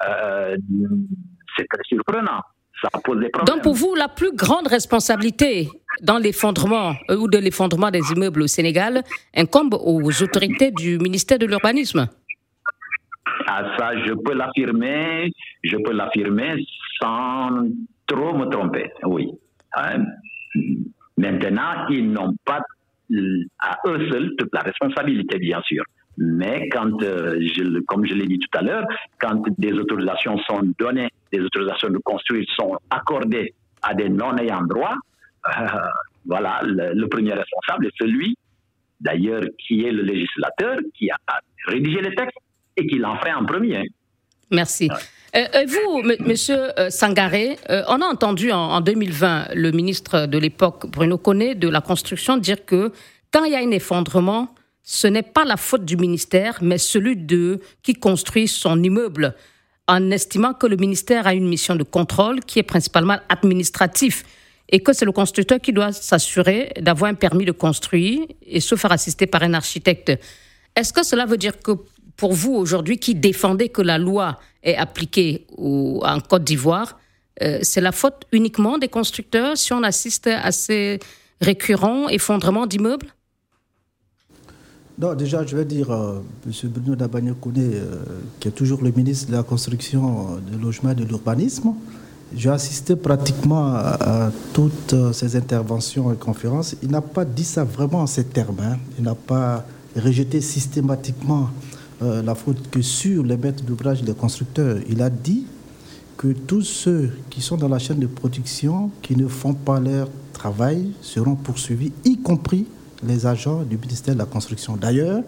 c'est 0.00 1.66
très 1.68 1.82
surprenant. 1.86 2.40
Ça 2.82 2.88
pose 3.04 3.20
des 3.20 3.28
problèmes. 3.28 3.54
Donc 3.54 3.62
pour 3.62 3.74
vous, 3.74 3.94
la 3.94 4.08
plus 4.08 4.34
grande 4.34 4.66
responsabilité 4.66 5.68
dans 6.00 6.18
l'effondrement 6.18 6.94
ou 7.10 7.28
de 7.28 7.38
l'effondrement 7.38 7.90
des 7.90 8.02
immeubles 8.14 8.42
au 8.42 8.46
Sénégal 8.46 9.02
incombe 9.36 9.74
aux 9.74 10.22
autorités 10.22 10.70
du 10.72 10.98
ministère 10.98 11.38
de 11.38 11.46
l'Urbanisme? 11.46 12.08
Ah, 13.54 13.76
ça, 13.76 13.90
je 14.06 14.14
peux 14.14 14.32
l'affirmer, 14.32 15.30
je 15.62 15.76
peux 15.76 15.92
l'affirmer 15.92 16.64
sans 16.98 17.50
trop 18.06 18.34
me 18.34 18.46
tromper, 18.46 18.90
oui. 19.04 19.28
Hein? 19.74 20.04
Maintenant, 21.18 21.86
ils 21.90 22.10
n'ont 22.10 22.34
pas 22.46 22.60
à 23.58 23.78
eux 23.86 24.10
seuls 24.10 24.30
toute 24.38 24.54
la 24.54 24.60
responsabilité, 24.60 25.38
bien 25.38 25.60
sûr. 25.62 25.84
Mais 26.16 26.66
quand, 26.70 27.02
euh, 27.02 27.38
comme 27.88 28.06
je 28.06 28.14
l'ai 28.14 28.26
dit 28.26 28.38
tout 28.38 28.58
à 28.58 28.62
l'heure, 28.62 28.86
quand 29.20 29.42
des 29.58 29.72
autorisations 29.72 30.38
sont 30.48 30.62
données, 30.78 31.10
des 31.30 31.40
autorisations 31.40 31.90
de 31.90 31.98
construire 31.98 32.46
sont 32.56 32.78
accordées 32.88 33.52
à 33.82 33.92
des 33.92 34.08
non-ayants 34.08 34.62
droit, 34.62 34.94
euh, 35.46 35.66
voilà, 36.24 36.60
le, 36.64 36.94
le, 36.94 37.08
premier 37.08 37.34
responsable 37.34 37.86
est 37.86 37.96
celui, 37.98 38.34
d'ailleurs, 39.00 39.42
qui 39.58 39.84
est 39.84 39.92
le 39.92 40.04
législateur, 40.04 40.76
qui 40.94 41.10
a 41.10 41.18
rédigé 41.66 42.00
les 42.00 42.14
textes 42.14 42.38
et 42.76 42.86
qu'il 42.86 43.04
en 43.04 43.16
ferait 43.18 43.32
en 43.32 43.44
premier. 43.44 43.82
Merci. 44.50 44.88
Euh, 45.34 45.44
euh, 45.54 45.64
vous, 45.66 46.02
Monsieur 46.24 46.78
euh, 46.78 46.90
Sangaré, 46.90 47.56
on 47.88 48.02
a 48.02 48.06
entendu 48.06 48.52
en, 48.52 48.80
2020 48.80 49.54
le 49.54 49.70
ministre 49.70 50.26
de 50.26 50.38
l'époque, 50.38 50.86
Bruno 50.90 51.16
Conné, 51.16 51.54
de 51.54 51.68
la 51.68 51.80
construction, 51.80 52.36
dire 52.36 52.66
que 52.66 52.92
quand 53.32 53.44
il 53.44 53.52
y 53.52 53.56
a 53.56 53.60
un 53.60 53.70
effondrement, 53.70 54.54
ce 54.82 55.06
n'est 55.06 55.22
pas 55.22 55.44
la 55.44 55.56
faute 55.56 55.86
du 55.86 55.96
ministère, 55.96 56.58
mais 56.60 56.76
celui 56.76 57.16
de 57.16 57.60
qui 57.82 57.94
construit 57.94 58.46
son 58.46 58.82
immeuble, 58.82 59.34
en 59.88 60.10
estimant 60.10 60.52
que 60.52 60.66
le 60.66 60.76
ministère 60.76 61.26
a 61.26 61.34
une 61.34 61.48
mission 61.48 61.76
de 61.76 61.82
contrôle 61.82 62.40
qui 62.40 62.58
est 62.58 62.64
principalement 62.64 63.16
administratif 63.28 64.24
et 64.68 64.80
que 64.80 64.92
c'est 64.92 65.04
le 65.04 65.12
constructeur 65.12 65.60
qui 65.60 65.72
doit 65.72 65.92
s'assurer 65.92 66.72
d'avoir 66.80 67.10
un 67.10 67.14
permis 67.14 67.44
de 67.44 67.52
construire 67.52 68.20
et 68.42 68.60
se 68.60 68.74
faire 68.74 68.92
assister 68.92 69.26
par 69.26 69.42
un 69.42 69.54
architecte. 69.54 70.12
Est-ce 70.76 70.92
que 70.92 71.04
cela 71.04 71.26
veut 71.26 71.36
dire 71.36 71.58
que 71.60 71.72
pour 72.16 72.32
vous 72.32 72.54
aujourd'hui 72.54 72.98
qui 72.98 73.14
défendez 73.14 73.68
que 73.68 73.82
la 73.82 73.98
loi 73.98 74.38
est 74.62 74.76
appliquée 74.76 75.46
en 75.58 76.20
Côte 76.20 76.44
d'Ivoire, 76.44 76.98
euh, 77.40 77.58
c'est 77.62 77.80
la 77.80 77.92
faute 77.92 78.26
uniquement 78.32 78.78
des 78.78 78.88
constructeurs 78.88 79.56
si 79.56 79.72
on 79.72 79.82
assiste 79.82 80.26
à 80.26 80.52
ces 80.52 81.00
récurrents 81.40 82.08
effondrements 82.08 82.66
d'immeubles? 82.66 83.06
Non, 84.98 85.14
déjà, 85.14 85.44
je 85.44 85.56
vais 85.56 85.64
dire, 85.64 85.90
euh, 85.90 86.20
M. 86.46 86.70
Bruno 86.70 86.94
Dabagno 86.94 87.34
euh, 87.56 88.04
qui 88.38 88.48
est 88.48 88.52
toujours 88.52 88.82
le 88.82 88.92
ministre 88.92 89.30
de 89.30 89.36
la 89.36 89.42
Construction, 89.42 90.38
du 90.46 90.58
Logement 90.58 90.90
et 90.90 90.94
de 90.94 91.04
l'Urbanisme, 91.04 91.74
j'ai 92.36 92.50
assisté 92.50 92.96
pratiquement 92.96 93.74
à, 93.74 94.30
toutes 94.52 94.94
ces 95.12 95.36
interventions 95.36 96.12
et 96.12 96.16
conférences. 96.16 96.76
Il 96.82 96.90
n'a 96.90 97.02
pas 97.02 97.24
dit 97.24 97.44
ça 97.44 97.64
vraiment 97.64 98.00
en 98.00 98.06
ces 98.06 98.24
termes. 98.24 98.56
Hein. 98.62 98.78
Il 98.98 99.04
n'a 99.04 99.14
pas 99.14 99.66
rejeté 99.96 100.40
systématiquement 100.40 101.50
euh, 102.02 102.22
la 102.22 102.34
faute 102.34 102.70
que 102.70 102.82
sur 102.82 103.22
les 103.24 103.36
maîtres 103.36 103.62
d'ouvrage 103.64 104.02
et 104.02 104.06
les 104.06 104.14
constructeurs. 104.14 104.78
Il 104.88 105.02
a 105.02 105.10
dit 105.10 105.46
que 106.16 106.28
tous 106.28 106.62
ceux 106.62 107.10
qui 107.30 107.40
sont 107.40 107.56
dans 107.56 107.68
la 107.68 107.78
chaîne 107.78 107.98
de 107.98 108.06
production, 108.06 108.90
qui 109.02 109.16
ne 109.16 109.28
font 109.28 109.54
pas 109.54 109.80
leur 109.80 110.08
travail, 110.32 110.92
seront 111.00 111.34
poursuivis, 111.34 111.92
y 112.04 112.18
compris 112.18 112.66
les 113.06 113.26
agents 113.26 113.62
du 113.62 113.76
ministère 113.76 114.14
de 114.14 114.18
la 114.18 114.26
Construction. 114.26 114.76
D'ailleurs, 114.76 115.22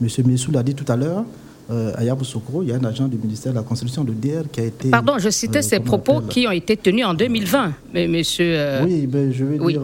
M. 0.00 0.08
Messou 0.26 0.50
l'a 0.50 0.62
dit 0.62 0.74
tout 0.74 0.90
à 0.90 0.96
l'heure, 0.96 1.24
euh, 1.70 1.92
à 1.96 2.02
Yamoussoukro, 2.02 2.62
il 2.62 2.70
y 2.70 2.72
a 2.72 2.76
un 2.76 2.84
agent 2.84 3.06
du 3.06 3.16
ministère 3.16 3.52
de 3.52 3.58
la 3.58 3.62
Construction 3.62 4.02
de 4.02 4.12
DR 4.12 4.50
qui 4.50 4.60
a 4.60 4.64
été. 4.64 4.90
Pardon, 4.90 5.14
je 5.18 5.30
citais 5.30 5.58
euh, 5.58 5.62
ces 5.62 5.78
propos 5.78 6.20
qui 6.20 6.46
ont 6.48 6.50
été 6.50 6.76
tenus 6.76 7.06
en 7.06 7.14
2020, 7.14 7.72
mais 7.94 8.08
monsieur. 8.08 8.54
Euh, 8.56 8.84
oui, 8.84 9.08
mais 9.12 9.32
je 9.32 9.44
veux 9.44 9.58
dire, 9.58 9.82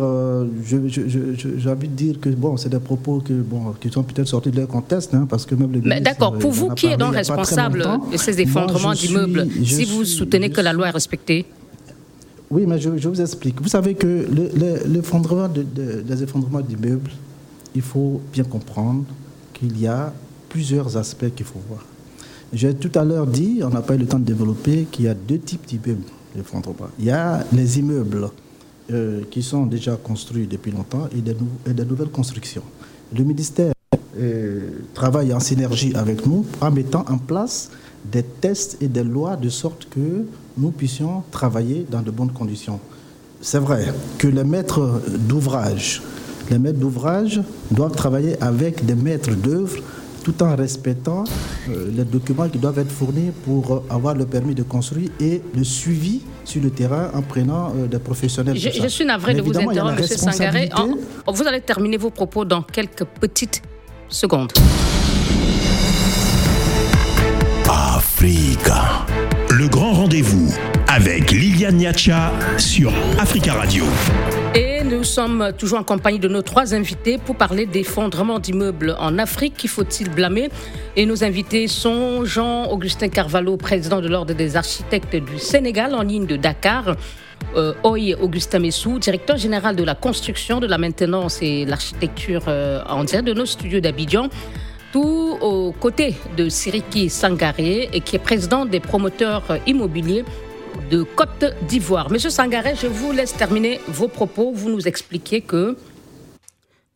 j'ai 1.59 1.71
envie 1.71 1.87
de 1.87 1.95
dire 1.95 2.19
que 2.21 2.29
bon, 2.31 2.57
c'est 2.57 2.71
des 2.71 2.81
propos 2.81 3.21
que, 3.21 3.33
bon, 3.35 3.73
qui 3.81 3.89
sont 3.89 4.03
peut-être 4.03 4.27
sortis 4.27 4.51
de 4.51 4.57
leur 4.57 4.67
contexte, 4.67 5.15
hein, 5.15 5.27
parce 5.31 5.47
que 5.47 5.55
même 5.55 5.73
les. 5.73 5.81
Mais 5.81 6.01
d'accord, 6.01 6.37
pour 6.37 6.51
vous, 6.51 6.71
qui 6.71 6.87
est 6.87 6.97
donc 6.97 7.15
responsable 7.15 7.87
de 8.11 8.17
ces 8.17 8.41
effondrements 8.41 8.95
d'immeubles, 8.95 9.47
si 9.65 9.85
vous 9.85 10.05
soutenez 10.05 10.51
que 10.51 10.61
la 10.61 10.73
loi 10.73 10.89
est 10.89 10.91
respectée? 10.91 11.47
Oui, 12.51 12.65
mais 12.67 12.79
je, 12.79 12.89
vous 12.89 13.21
explique. 13.21 13.61
Vous 13.61 13.69
savez 13.69 13.95
que 13.95 14.27
l'effondrement 14.87 15.49
de, 15.49 15.63
des 15.63 16.23
effondrements 16.23 16.61
d'immeubles, 16.61 17.11
il 17.75 17.83
faut 17.83 18.21
bien 18.33 18.45
comprendre 18.45 19.05
qu'il 19.53 19.81
y 19.81 19.87
a 19.87 20.13
plusieurs 20.57 20.97
aspects 20.97 21.35
qu'il 21.37 21.45
faut 21.45 21.61
voir. 21.69 21.85
J'ai 22.51 22.73
tout 22.75 22.91
à 22.99 23.05
l'heure 23.05 23.27
dit, 23.27 23.61
on 23.63 23.69
n'a 23.69 23.83
pas 23.83 23.95
eu 23.95 23.99
le 23.99 24.07
temps 24.07 24.19
de 24.19 24.25
développer, 24.25 24.87
qu'il 24.91 25.05
y 25.05 25.09
a 25.09 25.13
deux 25.13 25.39
types 25.39 25.67
d'immeubles. 25.67 26.01
Il 26.99 27.05
y 27.05 27.11
a 27.11 27.45
les 27.53 27.79
immeubles 27.79 28.31
euh, 28.91 29.21
qui 29.31 29.43
sont 29.43 29.67
déjà 29.67 29.97
construits 29.97 30.47
depuis 30.47 30.71
longtemps 30.71 31.09
et 31.15 31.21
des, 31.21 31.37
et 31.69 31.75
des 31.75 31.85
nouvelles 31.85 32.09
constructions. 32.09 32.63
Le 33.15 33.23
ministère 33.23 33.75
euh, 34.19 34.71
travaille 34.95 35.35
en 35.35 35.41
synergie 35.41 35.93
avec 35.95 36.25
nous 36.25 36.47
en 36.63 36.71
mettant 36.71 37.05
en 37.07 37.19
place 37.19 37.71
des 38.11 38.23
tests 38.23 38.79
et 38.81 38.89
des 38.89 39.05
lois 39.05 39.37
de 39.37 39.51
sorte 39.51 39.87
que 39.91 40.25
nous 40.57 40.71
puissions 40.71 41.23
travailler 41.31 41.87
dans 41.91 42.01
de 42.01 42.11
bonnes 42.11 42.33
conditions. 42.33 42.81
C'est 43.43 43.59
vrai 43.59 43.93
que 44.17 44.27
les 44.27 44.45
maîtres 44.45 45.03
d'ouvrage, 45.29 46.01
les 46.51 46.59
maîtres 46.59 46.79
d'ouvrage 46.79 47.43
doivent 47.71 47.97
travailler 47.97 48.41
avec 48.43 48.87
des 48.87 48.95
maîtres 48.95 49.35
d'œuvre 49.35 49.77
tout 50.27 50.43
en 50.43 50.57
respectant 50.57 51.23
euh, 51.69 51.89
les 51.97 52.03
documents 52.03 52.49
qui 52.49 52.59
doivent 52.59 52.81
être 52.81 52.91
fournis 52.91 53.31
pour 53.45 53.73
euh, 53.73 53.83
avoir 53.89 54.13
le 54.17 54.27
permis 54.27 54.57
de 54.57 54.65
construire 54.65 55.09
et 55.21 55.41
le 55.55 55.63
suivi 55.63 56.23
sur 56.45 56.61
le 56.61 56.71
terrain 56.71 57.13
en 57.15 57.23
prenant 57.23 57.73
euh, 57.77 57.87
des 57.87 58.01
professionnels. 58.01 58.57
Je, 58.59 58.89
suis 58.89 59.05
navré 59.05 59.35
de 59.35 59.43
vous 59.43 59.57
interrompre, 59.57 60.01
M. 60.01 60.07
Sangaré. 60.09 60.69
vous 61.33 61.47
allez 61.47 61.61
terminer 61.61 61.97
vos 61.97 62.11
propos 62.11 62.45
dans 62.45 62.63
quelques 62.63 63.05
petites 63.05 63.63
secondes. 64.09 64.53
Africa. 67.69 69.07
Le 69.51 69.69
grand 69.69 69.93
rendez-vous 69.93 70.53
avec 70.89 71.31
Liliane 71.31 71.77
Niacha 71.77 72.33
sur 72.59 72.93
Africa 73.21 73.55
Radio. 73.55 73.85
Et 74.57 74.76
nous 74.87 75.05
sommes 75.05 75.53
toujours 75.59 75.79
en 75.81 75.83
compagnie 75.83 76.19
de 76.19 76.29
nos 76.29 76.43
trois 76.43 76.75
invités 76.75 77.19
pour 77.19 77.37
parler 77.37 77.67
d'effondrement 77.67 78.39
d'immeubles 78.39 78.97
en 79.01 79.19
Afrique. 79.19 79.55
Qui 79.57 79.69
faut-il 79.69 80.11
blâmer? 80.11 80.49
Et 80.95 81.07
nos 81.07 81.25
invités 81.25 81.67
sont 81.67 82.25
Jean-Augustin 82.25 83.09
Carvalho, 83.09 83.57
président 83.57 84.01
de 84.01 84.09
l'Ordre 84.09 84.35
des 84.35 84.57
architectes 84.57 85.17
du 85.17 85.39
Sénégal, 85.39 85.95
en 85.95 86.03
ligne 86.03 86.27
de 86.27 86.37
Dakar. 86.37 86.97
Euh, 87.57 87.75
Augustin 88.21 88.61
Messou, 88.61 88.99
directeur 88.99 89.37
général 89.37 89.77
de 89.77 89.83
la 89.83 89.95
construction, 89.95 90.61
de 90.61 90.67
la 90.67 90.79
maintenance 90.79 91.43
et 91.43 91.65
l'architecture 91.65 92.45
euh, 92.49 92.81
en 92.89 93.05
direct 93.05 93.27
de 93.27 93.35
nos 93.35 93.47
studios 93.47 93.81
d'Abidjan 93.81 94.29
tout 94.93 95.37
aux 95.41 95.73
côtés 95.73 96.15
de 96.37 96.49
Siriki 96.49 97.11
Sangaré, 97.11 97.91
qui 98.05 98.17
est 98.17 98.21
président 98.21 98.65
des 98.65 98.81
promoteurs 98.81 99.43
immobiliers 99.67 100.25
de 100.91 101.03
Côte 101.03 101.45
d'Ivoire. 101.69 102.11
Monsieur 102.11 102.31
Sangaré, 102.31 102.75
je 102.75 102.87
vous 102.87 103.13
laisse 103.13 103.35
terminer 103.35 103.81
vos 103.89 104.09
propos. 104.09 104.53
Vous 104.53 104.71
nous 104.71 104.87
expliquez 104.87 105.41
que 105.41 105.77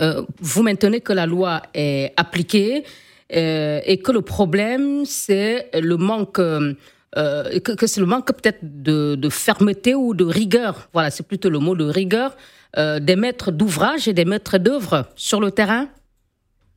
euh, 0.00 0.22
vous 0.40 0.62
maintenez 0.62 1.00
que 1.00 1.12
la 1.12 1.26
loi 1.26 1.62
est 1.74 2.12
appliquée 2.16 2.85
euh, 3.35 3.81
et 3.85 3.98
que 3.98 4.12
le 4.12 4.22
problème, 4.22 5.05
c'est 5.05 5.70
le 5.79 5.96
manque. 5.96 6.38
Euh, 6.38 6.74
que, 7.64 7.87
c'est 7.87 8.00
le 8.00 8.07
manque 8.07 8.26
peut-être 8.33 8.61
de, 8.62 9.29
fermeté 9.29 9.94
ou 9.94 10.14
de 10.14 10.24
rigueur, 10.24 10.88
voilà, 10.92 11.11
c'est 11.11 11.26
plutôt 11.26 11.50
le 11.50 11.59
mot 11.59 11.74
de 11.74 11.85
rigueur, 11.85 12.37
des 12.76 13.16
maîtres 13.16 13.50
d'ouvrage 13.50 14.07
et 14.07 14.12
des 14.12 14.24
maîtres 14.24 14.59
d'œuvre 14.59 15.07
sur 15.16 15.40
le 15.40 15.50
terrain 15.50 15.88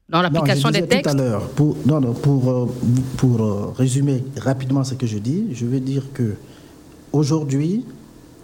dans 0.10 0.24
l'application 0.24 0.72
des 0.72 0.88
textes 0.88 1.04
tout 1.04 1.10
à 1.10 1.14
l'heure, 1.14 1.50
pour, 1.50 1.78
non, 1.86 2.02
non, 2.02 2.14
pour, 2.14 2.68
pour 3.18 3.76
résumer 3.78 4.24
rapidement 4.38 4.84
ce 4.84 4.96
que 4.96 5.06
je 5.06 5.20
dis, 5.20 5.50
je 5.52 5.68
veux 5.68 5.80
dire 5.80 6.06
que 6.16 6.34
Aujourd'hui, 7.14 7.86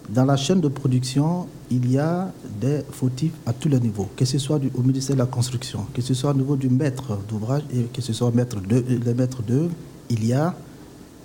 dans 0.08 0.24
la 0.24 0.36
chaîne 0.36 0.60
de 0.60 0.68
production, 0.68 1.48
il 1.72 1.90
y 1.90 1.98
a 1.98 2.32
des 2.60 2.82
fautifs 2.92 3.32
à 3.44 3.52
tous 3.52 3.68
les 3.68 3.80
niveaux, 3.80 4.08
que 4.14 4.24
ce 4.24 4.38
soit 4.38 4.60
au 4.76 4.82
ministère 4.82 5.16
de 5.16 5.20
la 5.20 5.26
Construction, 5.26 5.86
que 5.92 6.00
ce 6.00 6.14
soit 6.14 6.30
au 6.30 6.34
niveau 6.34 6.54
du 6.54 6.68
maître 6.68 7.18
d'ouvrage 7.28 7.62
et 7.74 7.82
que 7.92 8.00
ce 8.00 8.12
soit 8.12 8.30
maître 8.30 8.60
de, 8.60 9.12
maîtres 9.12 9.42
d'œuvre, 9.42 9.72
il 10.08 10.24
y 10.24 10.32
a 10.32 10.54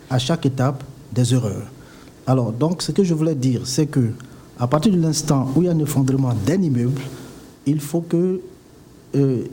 à 0.10 0.17
chaque 0.17 0.47
étape 0.47 0.84
des 1.13 1.36
erreurs. 1.36 1.67
Alors, 2.25 2.51
donc, 2.51 2.81
ce 2.81 2.91
que 2.91 3.03
je 3.03 3.13
voulais 3.13 3.36
dire, 3.36 3.62
c'est 3.65 3.86
que 3.86 4.10
à 4.58 4.65
partir 4.65 4.91
de 4.91 4.99
l'instant 4.99 5.47
où 5.55 5.62
il 5.62 5.65
y 5.65 5.69
a 5.69 5.71
un 5.71 5.79
effondrement 5.79 6.34
d'un 6.47 6.60
immeuble, 6.60 6.99
il 7.67 7.79
faut 7.79 8.03
euh, 8.12 9.43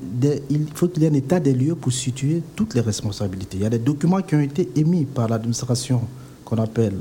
il 0.48 0.66
faut 0.74 0.88
qu'il 0.88 1.02
y 1.02 1.07
ait 1.07 1.11
un 1.11 1.14
état 1.14 1.40
des 1.40 1.52
lieux 1.52 1.74
pour 1.74 1.92
situer 1.92 2.42
toutes 2.57 2.72
les 2.72 2.81
responsabilités. 2.81 3.59
Il 3.59 3.62
y 3.64 3.66
a 3.66 3.70
des 3.70 3.78
documents 3.78 4.22
qui 4.22 4.35
ont 4.35 4.40
été 4.40 4.70
émis 4.76 5.05
par 5.05 5.28
l'administration 5.28 6.00
qu'on 6.46 6.57
appelle 6.57 6.96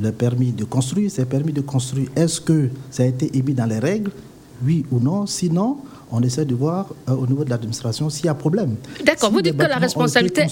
le 0.00 0.12
permis 0.12 0.52
de 0.52 0.64
construire, 0.64 1.10
c'est 1.10 1.24
permis 1.24 1.52
de 1.52 1.60
construire, 1.60 2.08
est-ce 2.16 2.40
que 2.40 2.68
ça 2.90 3.04
a 3.04 3.06
été 3.06 3.36
émis 3.36 3.54
dans 3.54 3.66
les 3.66 3.78
règles? 3.78 4.10
Oui 4.64 4.84
ou 4.90 4.98
non? 4.98 5.26
Sinon, 5.26 5.78
on 6.10 6.22
essaie 6.22 6.44
de 6.44 6.54
voir 6.54 6.86
euh, 7.08 7.12
au 7.12 7.26
niveau 7.26 7.44
de 7.44 7.50
l'administration 7.50 8.10
s'il 8.10 8.26
y 8.26 8.28
a 8.28 8.34
problème. 8.34 8.76
D'accord, 9.04 9.30
vous 9.30 9.42
dites 9.42 9.56
que 9.56 9.66
la 9.66 9.76
responsabilité 9.76 10.46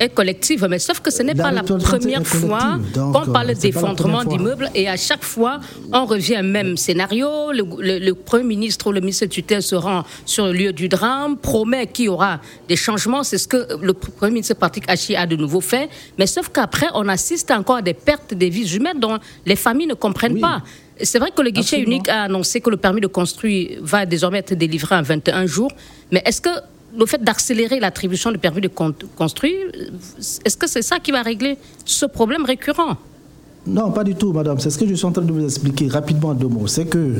est, 0.00 0.08
collective, 0.14 0.66
mais 0.68 0.78
sauf 0.78 1.00
que 1.00 1.10
ce 1.10 1.22
n'est 1.22 1.34
pas 1.34 1.52
la 1.52 1.62
première 1.62 2.26
fois 2.26 2.78
qu'on 2.94 3.14
euh, 3.14 3.32
parle 3.32 3.54
d'effondrement 3.54 4.24
d'immeubles 4.24 4.70
et 4.74 4.88
à 4.88 4.96
chaque 4.96 5.24
fois, 5.24 5.60
on 5.92 6.04
revient 6.06 6.38
au 6.40 6.44
même 6.44 6.76
scénario. 6.76 7.52
Le, 7.52 8.12
Premier 8.12 8.44
ministre 8.44 8.88
ou 8.88 8.92
le 8.92 9.00
ministre 9.00 9.26
tutelle 9.26 9.62
se 9.62 9.74
rend 9.74 10.04
sur 10.26 10.46
le 10.46 10.52
lieu 10.52 10.72
du 10.72 10.88
drame, 10.88 11.36
promet 11.36 11.86
qu'il 11.86 12.06
y 12.06 12.08
aura 12.08 12.40
des 12.68 12.76
changements. 12.76 13.22
C'est 13.22 13.38
ce 13.38 13.48
que 13.48 13.66
le 13.80 13.92
Premier 13.92 14.32
ministre 14.32 14.54
Patrick 14.54 14.84
Hachi 14.88 15.16
a 15.16 15.26
de 15.26 15.36
nouveau 15.36 15.60
fait. 15.60 15.88
Mais 16.18 16.26
sauf 16.26 16.48
qu'après, 16.48 16.86
on 16.94 17.08
assiste 17.08 17.50
encore 17.50 17.76
à 17.76 17.82
des 17.82 17.94
pertes 17.94 18.34
des 18.34 18.50
vies 18.50 18.74
humaines 18.76 19.00
dont 19.00 19.18
les 19.46 19.56
familles 19.56 19.86
ne 19.86 19.94
comprennent 19.94 20.40
pas. 20.40 20.62
C'est 21.02 21.18
vrai 21.18 21.30
que 21.34 21.42
le 21.42 21.50
guichet 21.50 21.80
unique 21.80 22.08
a 22.08 22.24
annoncé 22.24 22.60
que 22.60 22.70
le 22.70 22.76
permis 22.76 23.00
de 23.00 23.06
construire 23.06 23.78
va 23.82 24.06
désormais 24.06 24.38
être 24.38 24.54
délivré 24.54 24.94
en 24.96 25.02
21 25.02 25.46
jours, 25.46 25.70
mais 26.10 26.22
est-ce 26.24 26.40
que 26.40 26.50
le 26.96 27.06
fait 27.06 27.22
d'accélérer 27.22 27.80
l'attribution 27.80 28.32
du 28.32 28.38
permis 28.38 28.60
de 28.60 28.68
construire, 28.68 29.66
est-ce 30.44 30.56
que 30.56 30.66
c'est 30.66 30.82
ça 30.82 30.98
qui 30.98 31.12
va 31.12 31.22
régler 31.22 31.58
ce 31.84 32.06
problème 32.06 32.44
récurrent? 32.44 32.96
Non, 33.66 33.90
pas 33.90 34.04
du 34.04 34.14
tout, 34.14 34.32
madame. 34.32 34.58
C'est 34.58 34.70
ce 34.70 34.78
que 34.78 34.86
je 34.86 34.94
suis 34.94 35.04
en 35.04 35.12
train 35.12 35.22
de 35.22 35.32
vous 35.32 35.44
expliquer 35.44 35.88
rapidement 35.88 36.30
en 36.30 36.34
deux 36.34 36.48
mots. 36.48 36.66
C'est 36.66 36.86
que 36.86 37.16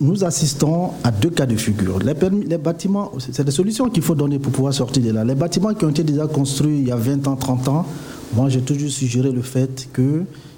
nous 0.00 0.24
assistons 0.24 0.90
à 1.02 1.10
deux 1.10 1.30
cas 1.30 1.46
de 1.46 1.56
figure. 1.56 1.98
Les, 1.98 2.14
les 2.46 2.58
bâtiments, 2.58 3.12
c'est 3.18 3.44
des 3.44 3.50
solutions 3.50 3.88
qu'il 3.88 4.02
faut 4.02 4.14
donner 4.14 4.38
pour 4.38 4.52
pouvoir 4.52 4.74
sortir 4.74 5.02
de 5.02 5.10
là. 5.10 5.24
Les 5.24 5.34
bâtiments 5.34 5.72
qui 5.74 5.84
ont 5.84 5.90
été 5.90 6.02
déjà 6.02 6.26
construits 6.26 6.78
il 6.80 6.88
y 6.88 6.92
a 6.92 6.96
20 6.96 7.26
ans, 7.28 7.36
30 7.36 7.68
ans, 7.68 7.86
Moi, 8.34 8.48
j'ai 8.48 8.60
toujours 8.60 8.90
suggéré 8.90 9.32
le 9.32 9.42
fait 9.42 9.88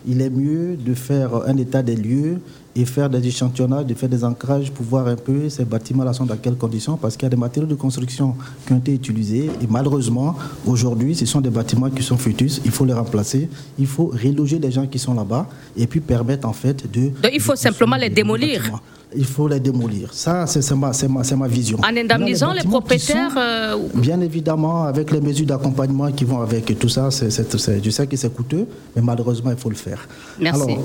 qu'il 0.05 0.21
est 0.21 0.31
mieux 0.31 0.77
de 0.77 0.95
faire 0.95 1.35
un 1.47 1.57
état 1.57 1.83
des 1.83 1.97
lieux 1.97 2.39
et 2.75 2.85
faire 2.85 3.11
des 3.11 3.27
échantillonnages, 3.27 3.87
de 3.87 3.95
faire 3.95 4.09
des 4.09 4.25
ancrages 4.25 4.71
pour 4.71 4.85
voir 4.87 5.07
un 5.07 5.17
peu 5.17 5.49
ces 5.49 5.65
bâtiments-là 5.65 6.13
sont 6.13 6.25
dans 6.25 6.37
quelles 6.37 6.57
conditions, 6.57 6.97
parce 6.97 7.17
qu'il 7.17 7.25
y 7.25 7.27
a 7.27 7.31
des 7.31 7.37
matériaux 7.37 7.69
de 7.69 7.75
construction 7.75 8.35
qui 8.67 8.73
ont 8.73 8.79
été 8.79 8.95
utilisés 8.95 9.47
et 9.61 9.67
malheureusement, 9.69 10.37
aujourd'hui, 10.67 11.15
ce 11.15 11.27
sont 11.27 11.41
des 11.41 11.51
bâtiments 11.51 11.91
qui 11.91 12.03
sont 12.03 12.17
fœtus, 12.17 12.61
il 12.65 12.71
faut 12.71 12.85
les 12.85 12.95
remplacer, 12.95 13.49
il 13.79 13.87
faut 13.87 14.07
reloger 14.07 14.59
les 14.59 14.71
gens 14.71 14.87
qui 14.87 14.99
sont 14.99 15.15
là-bas 15.15 15.47
et 15.77 15.87
puis 15.87 16.01
permettre 16.01 16.49
en 16.49 16.53
fait 16.53 16.91
de... 16.91 17.11
Donc 17.23 17.33
il 17.33 17.41
faut 17.41 17.57
simplement 17.57 17.97
les 17.97 18.11
démolir 18.11 18.81
il 19.17 19.25
faut 19.25 19.49
les 19.49 19.61
démolir. 19.61 20.13
Ça, 20.13 20.47
c'est 20.47 20.69
ma, 20.75 20.93
ma, 21.09 21.37
ma, 21.37 21.49
vision. 21.49 21.79
En 21.83 21.97
indemnisant 21.97 22.53
les, 22.53 22.63
propriétaires 22.63 23.35
euh, 23.37 23.77
Bien 23.95 24.21
évidemment, 24.21 24.85
avec 24.85 25.11
les 25.11 25.21
mesures 25.21 25.47
d'accompagnement 25.47 26.11
qui 26.13 26.25
vont 26.25 26.41
avec 26.41 26.71
et 26.71 26.75
tout 26.75 26.89
ça, 26.89 27.09
je 27.11 27.91
sais 27.91 28.07
que 28.07 28.17
c'est 28.17 28.35
coûteux, 28.35 28.67
mais 28.95 29.03
malheureusement, 29.03 29.51
il 29.51 29.57
faut 29.57 29.71
le 29.71 29.77
faire. 29.77 30.07
Merci. 30.41 30.63
Alors, 30.63 30.79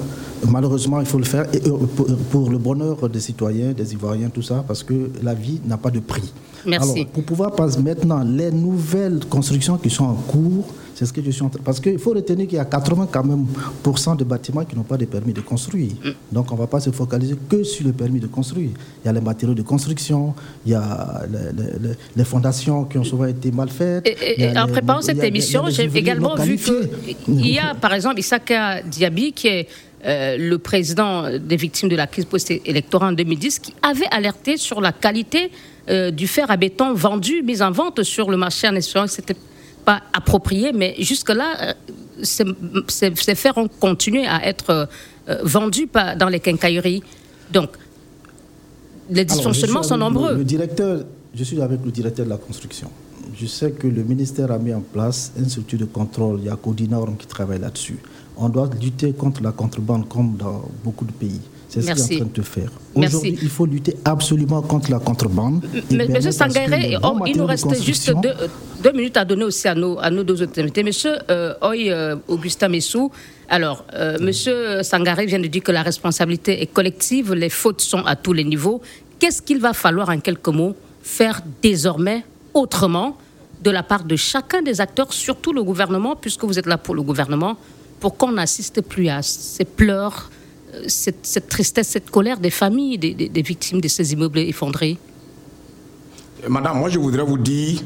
malheureusement, 0.49 0.99
il 0.99 1.05
faut 1.05 1.19
le 1.19 1.25
faire 1.25 1.45
et 1.53 1.61
euh, 1.67 1.77
pour, 2.31 2.49
le 2.49 2.57
bonheur 2.57 3.09
des 3.09 3.19
citoyens, 3.19 3.71
des 3.73 3.93
Ivoiriens, 3.93 4.29
tout 4.29 4.41
ça, 4.41 4.63
parce 4.67 4.83
que 4.83 5.09
la 5.23 5.33
vie 5.33 5.59
n'a 5.65 5.77
pas 5.77 5.89
de 5.91 5.99
prix. 5.99 6.33
Merci. 6.65 6.91
Alors, 6.99 7.07
pour 7.07 7.23
pouvoir 7.23 7.51
passer 7.51 7.79
maintenant 7.79 8.23
les 8.23 8.51
nouvelles 8.51 9.19
constructions 9.29 9.77
qui 9.77 9.89
sont 9.89 10.05
en 10.05 10.13
cours, 10.13 10.65
c'est 10.97 11.05
ce 11.05 11.13
que 11.13 11.21
je 11.21 11.29
suis 11.29 11.43
en 11.43 11.49
train. 11.49 11.59
Parce 11.63 11.79
qu'il 11.79 11.99
faut 11.99 12.13
retenir 12.13 12.47
qu'il 12.47 12.57
y 12.57 12.59
a 12.59 12.65
80 12.65 13.09
quand 13.11 13.23
même 13.23 13.45
de 14.17 14.23
bâtiments 14.23 14.65
qui 14.65 14.75
n'ont 14.75 14.81
pas 14.81 14.97
de 14.97 15.05
permis 15.05 15.31
de 15.31 15.41
construire. 15.41 15.91
Donc 16.31 16.51
on 16.51 16.55
ne 16.55 16.59
va 16.59 16.65
pas 16.65 16.79
se 16.79 16.89
focaliser 16.89 17.35
que 17.47 17.63
sur 17.63 17.85
le 17.85 17.93
permis 17.93 18.19
de 18.19 18.25
construire. 18.25 18.71
Il 19.03 19.05
y 19.05 19.09
a 19.09 19.13
les 19.13 19.21
matériaux 19.21 19.53
de 19.53 19.61
construction, 19.61 20.33
il 20.65 20.71
y 20.71 20.75
a 20.75 21.21
les, 22.15 22.23
fondations 22.23 22.85
qui 22.85 22.97
ont 22.97 23.03
souvent 23.03 23.25
été 23.25 23.51
mal 23.51 23.69
faites. 23.69 24.07
Et, 24.07 24.57
en 24.57 24.67
préparant 24.67 25.01
cette 25.01 25.23
émission, 25.23 25.65
j'ai 25.69 25.83
également 25.83 26.35
vu 26.35 26.57
qu'il 26.57 27.47
y 27.47 27.59
a 27.59 27.75
par 27.75 27.93
exemple 27.93 28.19
Isaka 28.19 28.81
Diaby 28.81 29.33
qui 29.33 29.47
est 29.49 29.67
euh, 30.05 30.37
le 30.37 30.57
président 30.57 31.25
des 31.37 31.57
victimes 31.57 31.89
de 31.89 31.95
la 31.95 32.07
crise 32.07 32.25
post-électorale 32.25 33.09
en 33.09 33.15
2010, 33.15 33.59
qui 33.59 33.73
avait 33.83 34.07
alerté 34.09 34.57
sur 34.57 34.81
la 34.81 34.91
qualité 34.91 35.51
euh, 35.89 36.11
du 36.11 36.27
fer 36.27 36.49
à 36.49 36.57
béton 36.57 36.93
vendu, 36.93 37.43
mis 37.43 37.61
en 37.61 37.71
vente 37.71 38.03
sur 38.03 38.29
le 38.31 38.37
marché 38.37 38.67
en 38.67 38.75
espérant 38.75 39.05
que 39.05 39.11
c'était 39.11 39.35
pas 39.87 40.01
approprié, 40.11 40.73
mais 40.73 40.95
jusque-là, 40.99 41.49
euh, 41.61 41.73
ces, 42.89 43.35
fers 43.35 43.57
ont 43.57 43.69
continué 43.69 44.27
à 44.27 44.45
être 44.45 44.69
euh, 44.69 44.85
vendus 45.43 45.87
dans 46.19 46.27
les 46.27 46.41
quincailleries. 46.41 47.01
Donc, 47.53 47.69
les 49.09 49.23
dysfonctionnements 49.23 49.83
sont 49.83 49.95
nombreux. 49.95 50.35
Le, 50.35 50.43
directeur, 50.43 51.05
je 51.33 51.43
suis 51.45 51.61
avec 51.61 51.79
le 51.85 51.91
directeur 51.91 52.25
de 52.25 52.31
la 52.31 52.35
construction. 52.35 52.91
Je 53.33 53.45
sais 53.45 53.71
que 53.71 53.87
le 53.87 54.03
ministère 54.03 54.51
a 54.51 54.57
mis 54.57 54.73
en 54.73 54.81
place 54.81 55.31
une 55.39 55.47
structure 55.47 55.79
de 55.79 55.85
contrôle. 55.85 56.39
Il 56.41 56.47
y 56.47 56.49
a 56.49 56.57
Codinorm 56.57 57.15
qui 57.15 57.27
travaille 57.27 57.59
là-dessus. 57.59 57.99
On 58.35 58.49
doit 58.49 58.69
lutter 58.81 59.13
contre 59.13 59.41
la 59.41 59.53
contrebande 59.53 60.09
comme 60.09 60.35
dans 60.35 60.69
beaucoup 60.83 61.05
de 61.05 61.13
pays. 61.13 61.39
C'est 61.81 61.95
ce 61.95 62.07
qu'il 62.07 62.17
est 62.17 62.21
en 62.21 62.25
train 62.25 62.31
de 62.33 62.41
faire. 62.41 62.69
Aujourd'hui, 62.95 63.37
il 63.41 63.49
faut 63.49 63.65
lutter 63.65 63.95
absolument 64.05 64.61
contre 64.61 64.91
la 64.91 64.99
contrebande. 64.99 65.65
Monsieur 65.91 66.31
Sangaré, 66.31 66.97
il 67.27 67.37
nous 67.37 67.45
reste 67.45 67.81
juste 67.81 68.11
deux, 68.83 68.91
minutes 68.91 69.17
à 69.17 69.25
donner 69.25 69.43
aussi 69.43 69.67
à 69.67 69.75
nos, 69.75 69.99
à 69.99 70.09
nos 70.09 70.23
deux 70.23 70.41
autres 70.41 70.59
invités. 70.61 70.83
Monsieur 70.83 71.15
euh, 71.29 71.53
euh 71.63 72.15
Augustin 72.27 72.69
Messou, 72.69 73.11
alors, 73.49 73.85
euh, 73.93 74.17
Monsieur 74.19 74.83
Sangaré 74.83 75.25
vient 75.25 75.39
de 75.39 75.47
dire 75.47 75.63
que 75.63 75.71
la 75.71 75.81
responsabilité 75.81 76.61
est 76.61 76.67
collective, 76.67 77.33
les 77.33 77.49
fautes 77.49 77.81
sont 77.81 78.05
à 78.05 78.15
tous 78.15 78.33
les 78.33 78.43
niveaux. 78.43 78.81
Qu'est-ce 79.19 79.41
qu'il 79.41 79.59
va 79.59 79.73
falloir, 79.73 80.09
en 80.09 80.19
quelques 80.19 80.49
mots, 80.49 80.75
faire 81.01 81.41
désormais 81.61 82.23
autrement 82.53 83.17
de 83.63 83.71
la 83.71 83.83
part 83.83 84.03
de 84.03 84.15
chacun 84.15 84.61
des 84.61 84.81
acteurs, 84.81 85.13
surtout 85.13 85.53
le 85.53 85.63
gouvernement, 85.63 86.15
puisque 86.15 86.43
vous 86.43 86.59
êtes 86.59 86.67
là 86.67 86.77
pour 86.77 86.93
le 86.93 87.01
gouvernement, 87.01 87.57
pour 87.99 88.17
qu'on 88.17 88.33
n'assiste 88.33 88.81
plus 88.81 89.07
à 89.09 89.21
ces 89.21 89.65
pleurs 89.65 90.29
cette, 90.87 91.47
tristesse, 91.49 91.87
cette 91.89 92.09
colère 92.09 92.39
des 92.39 92.49
familles 92.49 92.97
des, 92.97 93.41
victimes 93.41 93.81
de 93.81 93.87
ces 93.87 94.13
immeubles 94.13 94.39
effondrés 94.39 94.97
Madame, 96.47 96.79
moi 96.79 96.89
je 96.89 96.99
voudrais 96.99 97.23
vous 97.23 97.37
dire 97.37 97.81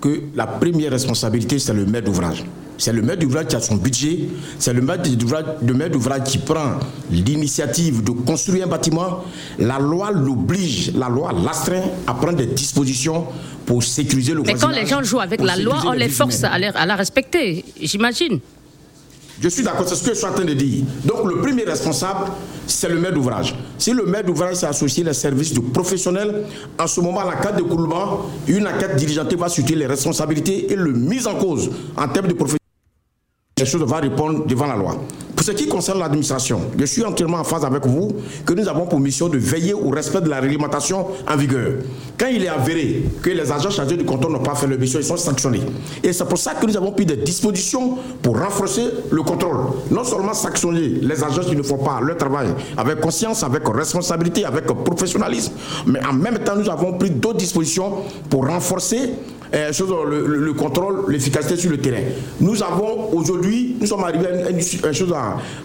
que 0.00 0.22
la 0.34 0.46
première 0.46 0.92
responsabilité, 0.92 1.58
c'est 1.58 1.74
le 1.74 1.84
maître 1.84 2.06
d'ouvrage. 2.06 2.44
C'est 2.76 2.92
le 2.92 3.02
maître 3.02 3.18
d'ouvrage 3.22 3.46
qui 3.48 3.56
a 3.56 3.60
son 3.60 3.74
budget, 3.74 4.28
c'est 4.60 4.72
le 4.72 4.80
maître 4.80 5.10
d'ouvrage 5.90 6.22
qui 6.24 6.38
prend 6.38 6.78
l'initiative 7.10 8.04
de 8.04 8.12
construire 8.12 8.66
un 8.66 8.68
bâtiment. 8.68 9.24
La 9.58 9.80
loi 9.80 10.12
l'oblige, 10.12 10.92
la 10.94 11.08
loi 11.08 11.32
l'astreint 11.32 11.82
à 12.06 12.14
prendre 12.14 12.36
des 12.36 12.46
dispositions 12.46 13.26
pour 13.66 13.82
sécuriser 13.82 14.32
le 14.32 14.42
Mais 14.42 14.54
quand 14.54 14.68
les 14.68 14.86
gens 14.86 15.02
jouent 15.02 15.18
avec 15.20 15.40
la 15.40 15.56
loi, 15.56 15.82
on 15.86 15.92
les 15.92 16.08
force 16.08 16.44
à 16.44 16.56
la 16.58 16.94
respecter, 16.96 17.64
j'imagine. 17.82 18.38
Je 19.40 19.48
suis 19.48 19.62
d'accord, 19.62 19.86
c'est 19.88 19.94
ce 19.94 20.02
que 20.02 20.10
je 20.10 20.14
suis 20.14 20.26
en 20.26 20.32
train 20.32 20.44
de 20.44 20.52
dire. 20.54 20.84
Donc 21.04 21.24
le 21.24 21.40
premier 21.40 21.62
responsable, 21.62 22.30
c'est 22.66 22.88
le 22.88 22.98
maître 22.98 23.14
d'ouvrage. 23.14 23.54
Si 23.78 23.92
le 23.92 24.04
maître 24.04 24.26
d'ouvrage 24.26 24.56
s'est 24.56 24.66
associé 24.66 25.04
les 25.04 25.12
services 25.14 25.54
de 25.54 25.60
professionnels, 25.60 26.44
en 26.78 26.86
ce 26.86 27.00
moment, 27.00 27.22
la 27.22 27.36
carte 27.36 27.56
de 27.56 27.62
coulement, 27.62 28.22
une 28.48 28.66
enquête 28.66 28.96
diligentée 28.96 29.36
va 29.36 29.48
situer 29.48 29.76
les 29.76 29.86
responsabilités 29.86 30.72
et 30.72 30.76
le 30.76 30.92
mise 30.92 31.26
en 31.26 31.36
cause 31.36 31.70
en 31.96 32.08
termes 32.08 32.26
de 32.28 32.32
professionnels. 32.34 32.58
Les 33.58 33.66
choses 33.66 33.82
va 33.82 33.98
répondre 33.98 34.44
devant 34.46 34.66
la 34.66 34.76
loi. 34.76 34.96
Pour 35.38 35.44
ce 35.46 35.52
qui 35.52 35.68
concerne 35.68 36.00
l'administration, 36.00 36.62
je 36.76 36.84
suis 36.84 37.04
entièrement 37.04 37.38
en 37.38 37.44
phase 37.44 37.64
avec 37.64 37.86
vous 37.86 38.08
que 38.44 38.54
nous 38.54 38.66
avons 38.68 38.86
pour 38.86 38.98
mission 38.98 39.28
de 39.28 39.38
veiller 39.38 39.72
au 39.72 39.88
respect 39.90 40.20
de 40.20 40.28
la 40.28 40.40
réglementation 40.40 41.06
en 41.28 41.36
vigueur. 41.36 41.74
Quand 42.18 42.26
il 42.26 42.42
est 42.42 42.48
avéré 42.48 43.04
que 43.22 43.30
les 43.30 43.52
agents 43.52 43.70
chargés 43.70 43.96
du 43.96 44.04
contrôle 44.04 44.32
n'ont 44.32 44.42
pas 44.42 44.56
fait 44.56 44.66
leur 44.66 44.80
mission, 44.80 44.98
ils 44.98 45.04
sont 45.04 45.16
sanctionnés. 45.16 45.60
Et 46.02 46.12
c'est 46.12 46.24
pour 46.24 46.38
ça 46.38 46.54
que 46.54 46.66
nous 46.66 46.76
avons 46.76 46.90
pris 46.90 47.06
des 47.06 47.18
dispositions 47.18 47.98
pour 48.20 48.36
renforcer 48.36 48.82
le 49.12 49.22
contrôle. 49.22 49.58
Non 49.92 50.02
seulement 50.02 50.34
sanctionner 50.34 50.98
les 51.02 51.22
agents 51.22 51.42
qui 51.48 51.54
ne 51.54 51.62
font 51.62 51.78
pas 51.78 52.00
leur 52.02 52.16
travail 52.16 52.48
avec 52.76 52.98
conscience, 52.98 53.44
avec 53.44 53.62
responsabilité, 53.68 54.44
avec 54.44 54.64
professionnalisme, 54.66 55.52
mais 55.86 56.04
en 56.04 56.14
même 56.14 56.38
temps, 56.38 56.56
nous 56.56 56.68
avons 56.68 56.94
pris 56.98 57.10
d'autres 57.10 57.38
dispositions 57.38 57.98
pour 58.28 58.44
renforcer 58.48 59.12
euh, 59.54 59.70
le, 60.26 60.52
contrôle, 60.52 61.04
l'efficacité 61.08 61.56
sur 61.56 61.70
le 61.70 61.78
terrain. 61.78 62.02
Nous 62.40 62.62
avons 62.62 63.10
aujourd'hui, 63.12 63.76
nous 63.80 63.86
sommes 63.86 64.04
arrivés 64.04 64.26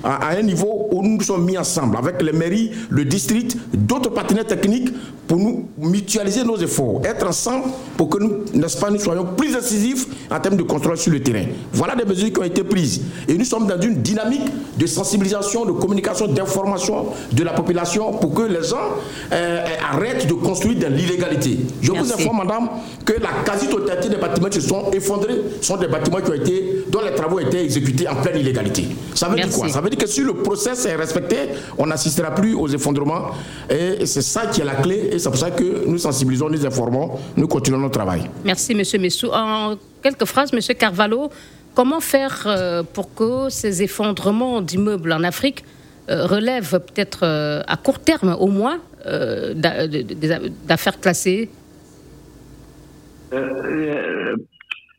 à, 0.03 0.29
un 0.29 0.41
niveau 0.41 0.87
où 0.91 1.01
nous 1.03 1.21
sommes 1.21 1.45
mis 1.45 1.57
ensemble 1.57 1.97
avec 1.97 2.21
les 2.21 2.31
mairies, 2.31 2.71
le 2.89 3.05
district, 3.05 3.57
d'autres 3.73 4.09
partenaires 4.11 4.45
techniques 4.45 4.89
pour 5.27 5.37
nous 5.37 5.67
mutualiser 5.77 6.43
nos 6.43 6.57
efforts, 6.57 7.01
être 7.05 7.27
ensemble 7.27 7.65
pour 7.97 8.09
que 8.09 8.19
nous, 8.21 8.43
n'est-ce 8.53 8.77
pas, 8.77 8.89
nous 8.89 8.99
soyons 8.99 9.25
plus 9.37 9.53
décisifs 9.53 10.05
en 10.29 10.39
termes 10.39 10.57
de 10.57 10.63
contrôle 10.63 10.97
sur 10.97 11.11
le 11.11 11.21
terrain. 11.21 11.45
Voilà 11.71 11.95
des 11.95 12.05
mesures 12.05 12.31
qui 12.31 12.39
ont 12.39 12.43
été 12.43 12.63
prises. 12.63 13.01
Et 13.27 13.37
nous 13.37 13.45
sommes 13.45 13.67
dans 13.67 13.79
une 13.79 14.01
dynamique 14.01 14.43
de 14.77 14.85
sensibilisation, 14.85 15.65
de 15.65 15.71
communication, 15.71 16.27
d'information 16.27 17.07
de 17.31 17.43
la 17.43 17.53
population 17.53 18.11
pour 18.13 18.33
que 18.33 18.43
les 18.43 18.63
gens 18.63 18.77
euh, 19.31 19.65
arrêtent 19.91 20.27
de 20.27 20.33
construire 20.33 20.79
de 20.79 20.87
l'illégalité. 20.87 21.59
Je 21.81 21.91
vous 21.91 22.11
informe, 22.13 22.37
madame, 22.37 22.69
que 23.05 23.13
la 23.13 23.29
quasi-totalité 23.73 24.09
des 24.09 24.17
bâtiments 24.21 24.49
qui 24.49 24.61
se 24.61 24.67
sont 24.67 24.91
effondrés 24.91 25.41
sont 25.61 25.77
des 25.77 25.87
bâtiments 25.87 26.21
qui 26.21 26.31
ont 26.31 26.35
été, 26.35 26.85
dont 26.89 27.01
les 27.01 27.13
travaux 27.15 27.37
ont 27.37 27.47
été 27.47 27.63
exécutés 27.63 28.07
en 28.07 28.15
pleine 28.15 28.39
illégalité. 28.39 28.87
Ça 29.15 29.27
veut 29.27 29.35
dire 29.35 29.49
quoi? 29.49 29.69
Ça 29.69 29.81
veut 29.81 29.89
dire 29.89 29.99
que 29.99 30.07
si 30.07 30.21
le 30.21 30.33
process 30.33 30.85
est 30.85 30.95
respecté, 30.95 31.37
on 31.77 31.87
n'assistera 31.87 32.33
plus 32.33 32.53
aux 32.53 32.67
effondrements. 32.67 33.31
Et 33.69 34.05
c'est 34.05 34.21
ça 34.21 34.47
qui 34.47 34.61
est 34.61 34.65
la 34.65 34.75
clé. 34.75 35.09
Et 35.11 35.19
c'est 35.19 35.29
pour 35.29 35.37
ça 35.37 35.51
que 35.51 35.85
nous 35.85 35.97
sensibilisons, 35.97 36.49
nous 36.49 36.65
informons, 36.65 37.11
nous 37.37 37.47
continuons 37.47 37.79
notre 37.79 37.97
travail. 37.97 38.29
Merci, 38.43 38.75
Monsieur 38.75 38.99
Messou. 38.99 39.29
En 39.33 39.75
quelques 40.01 40.25
phrases, 40.25 40.53
Monsieur 40.53 40.73
Carvalho, 40.73 41.29
comment 41.73 41.99
faire 41.99 42.43
euh, 42.45 42.83
pour 42.83 43.13
que 43.13 43.49
ces 43.49 43.83
effondrements 43.83 44.61
d'immeubles 44.61 45.11
en 45.11 45.23
Afrique 45.23 45.63
euh, 46.09 46.25
relèvent 46.25 46.79
peut-être 46.79 47.19
euh, 47.23 47.61
à 47.67 47.77
court 47.77 47.99
terme 47.99 48.35
au 48.39 48.47
moins 48.47 48.79
d'affaires 50.65 50.99
classées? 51.01 51.49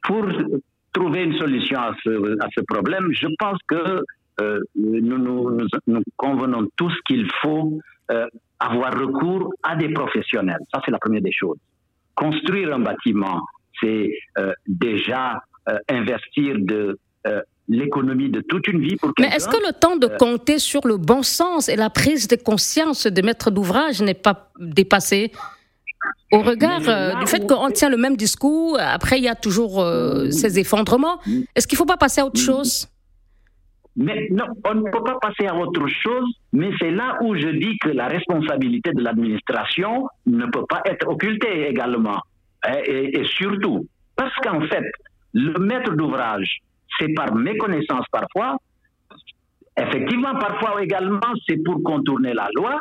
Pour 0.04 0.26
trouver 0.92 1.22
une 1.24 1.38
solution 1.38 1.78
à 1.78 1.94
ce, 2.02 2.42
à 2.42 2.48
ce 2.54 2.60
problème, 2.62 3.08
je 3.12 3.26
pense 3.38 3.58
que 3.66 4.02
nous, 4.76 5.18
nous, 5.18 5.58
nous, 5.86 6.02
convenons 6.16 6.68
tous 6.76 6.92
qu'il 7.06 7.28
faut 7.42 7.78
avoir 8.60 8.92
recours 8.98 9.52
à 9.62 9.76
des 9.76 9.90
professionnels. 9.92 10.60
Ça, 10.72 10.80
c'est 10.84 10.90
la 10.90 10.98
première 10.98 11.22
des 11.22 11.32
choses. 11.32 11.58
Construire 12.14 12.74
un 12.74 12.80
bâtiment, 12.80 13.40
c'est 13.80 14.10
euh, 14.38 14.52
déjà 14.66 15.42
euh, 15.68 15.78
investir 15.90 16.56
de 16.58 16.98
euh, 17.26 17.40
l'économie 17.68 18.28
de 18.30 18.40
toute 18.40 18.68
une 18.68 18.80
vie 18.80 18.96
pour 18.96 19.12
Mais 19.18 19.28
est-ce 19.28 19.48
que 19.48 19.56
le 19.56 19.72
temps 19.72 19.96
de 19.96 20.06
compter 20.06 20.58
sur 20.58 20.86
le 20.86 20.96
bon 20.96 21.22
sens 21.22 21.68
et 21.68 21.76
la 21.76 21.90
prise 21.90 22.28
de 22.28 22.36
conscience 22.36 23.06
des 23.06 23.22
maîtres 23.22 23.50
d'ouvrage 23.50 24.02
n'est 24.02 24.14
pas 24.14 24.52
dépassé? 24.60 25.32
Au 26.32 26.40
regard 26.40 26.80
du 26.80 27.26
fait 27.26 27.46
qu'on 27.46 27.70
tient 27.70 27.90
le 27.90 27.96
même 27.96 28.16
discours, 28.16 28.78
après 28.80 29.18
il 29.18 29.24
y 29.24 29.28
a 29.28 29.34
toujours 29.34 29.84
ces 30.30 30.58
effondrements, 30.58 31.18
est-ce 31.54 31.66
qu'il 31.66 31.76
ne 31.76 31.78
faut 31.78 31.86
pas 31.86 31.96
passer 31.96 32.20
à 32.20 32.26
autre 32.26 32.40
chose? 32.40 32.88
Mais 33.96 34.26
non, 34.32 34.46
on 34.64 34.74
ne 34.74 34.90
peut 34.90 35.04
pas 35.04 35.18
passer 35.20 35.46
à 35.46 35.54
autre 35.54 35.86
chose, 35.86 36.28
mais 36.52 36.70
c'est 36.80 36.90
là 36.90 37.16
où 37.22 37.36
je 37.36 37.48
dis 37.48 37.78
que 37.78 37.90
la 37.90 38.08
responsabilité 38.08 38.90
de 38.92 39.00
l'administration 39.00 40.08
ne 40.26 40.46
peut 40.46 40.64
pas 40.68 40.82
être 40.86 41.06
occultée 41.06 41.68
également. 41.68 42.20
Hein, 42.64 42.78
et, 42.86 43.20
et 43.20 43.24
surtout, 43.24 43.86
parce 44.16 44.34
qu'en 44.42 44.62
fait, 44.62 44.84
le 45.32 45.56
maître 45.60 45.92
d'ouvrage, 45.92 46.58
c'est 46.98 47.14
par 47.14 47.34
méconnaissance 47.36 48.06
parfois. 48.10 48.56
Effectivement, 49.76 50.34
parfois 50.40 50.82
également, 50.82 51.32
c'est 51.48 51.62
pour 51.64 51.80
contourner 51.84 52.34
la 52.34 52.48
loi. 52.56 52.80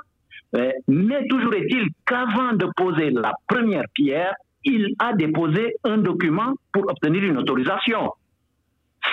Euh, 0.56 0.72
mais 0.88 1.26
toujours 1.28 1.54
est-il 1.56 1.88
qu'avant 2.06 2.54
de 2.54 2.68
poser 2.76 3.10
la 3.10 3.34
première 3.48 3.86
pierre, 3.94 4.34
il 4.64 4.94
a 5.00 5.14
déposé 5.14 5.76
un 5.84 5.98
document 5.98 6.54
pour 6.72 6.84
obtenir 6.90 7.24
une 7.24 7.38
autorisation. 7.38 8.12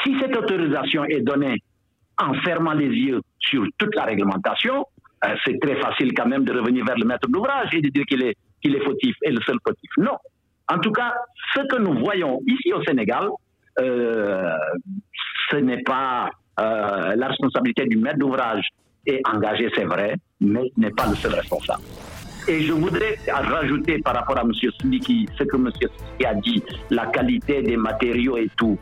Si 0.04 0.14
cette 0.20 0.36
autorisation 0.36 1.04
est 1.04 1.20
donnée 1.20 1.56
en 2.18 2.34
fermant 2.34 2.74
les 2.74 2.88
yeux 2.88 3.20
sur 3.38 3.64
toute 3.78 3.94
la 3.94 4.04
réglementation, 4.04 4.84
euh, 5.24 5.34
c'est 5.44 5.58
très 5.60 5.76
facile 5.80 6.12
quand 6.14 6.26
même 6.26 6.44
de 6.44 6.52
revenir 6.52 6.84
vers 6.84 6.96
le 6.96 7.06
maître 7.06 7.28
d'ouvrage 7.28 7.70
et 7.72 7.80
de 7.80 7.88
dire 7.88 8.04
qu'il 8.04 8.22
est, 8.22 8.36
qu'il 8.62 8.76
est 8.76 8.84
fautif 8.84 9.16
et 9.22 9.30
le 9.30 9.40
seul 9.40 9.56
fautif. 9.66 9.90
Non. 9.96 10.16
En 10.68 10.78
tout 10.78 10.92
cas, 10.92 11.14
ce 11.54 11.62
que 11.62 11.80
nous 11.80 11.98
voyons 11.98 12.40
ici 12.46 12.72
au 12.72 12.82
Sénégal, 12.84 13.28
euh, 13.80 14.52
ce 15.50 15.56
n'est 15.56 15.82
pas 15.82 16.30
la 16.58 17.28
responsabilité 17.28 17.86
du 17.86 17.96
maître 17.96 18.18
d'ouvrage 18.18 18.68
est 19.06 19.20
engagé, 19.26 19.70
c'est 19.74 19.84
vrai, 19.84 20.16
mais 20.40 20.70
n'est 20.76 20.90
pas 20.90 21.06
le 21.08 21.14
seul 21.16 21.34
responsable. 21.34 21.82
Et 22.48 22.62
je 22.62 22.72
voudrais 22.72 23.18
rajouter 23.28 23.98
par 23.98 24.14
rapport 24.14 24.38
à 24.38 24.42
M. 24.42 24.52
Sidiki, 24.54 25.28
ce 25.38 25.44
que 25.44 25.56
M. 25.56 25.70
Sidiki 25.72 26.26
a 26.26 26.34
dit, 26.34 26.62
la 26.90 27.06
qualité 27.06 27.62
des 27.62 27.76
matériaux 27.76 28.38
et 28.38 28.50
tout. 28.56 28.78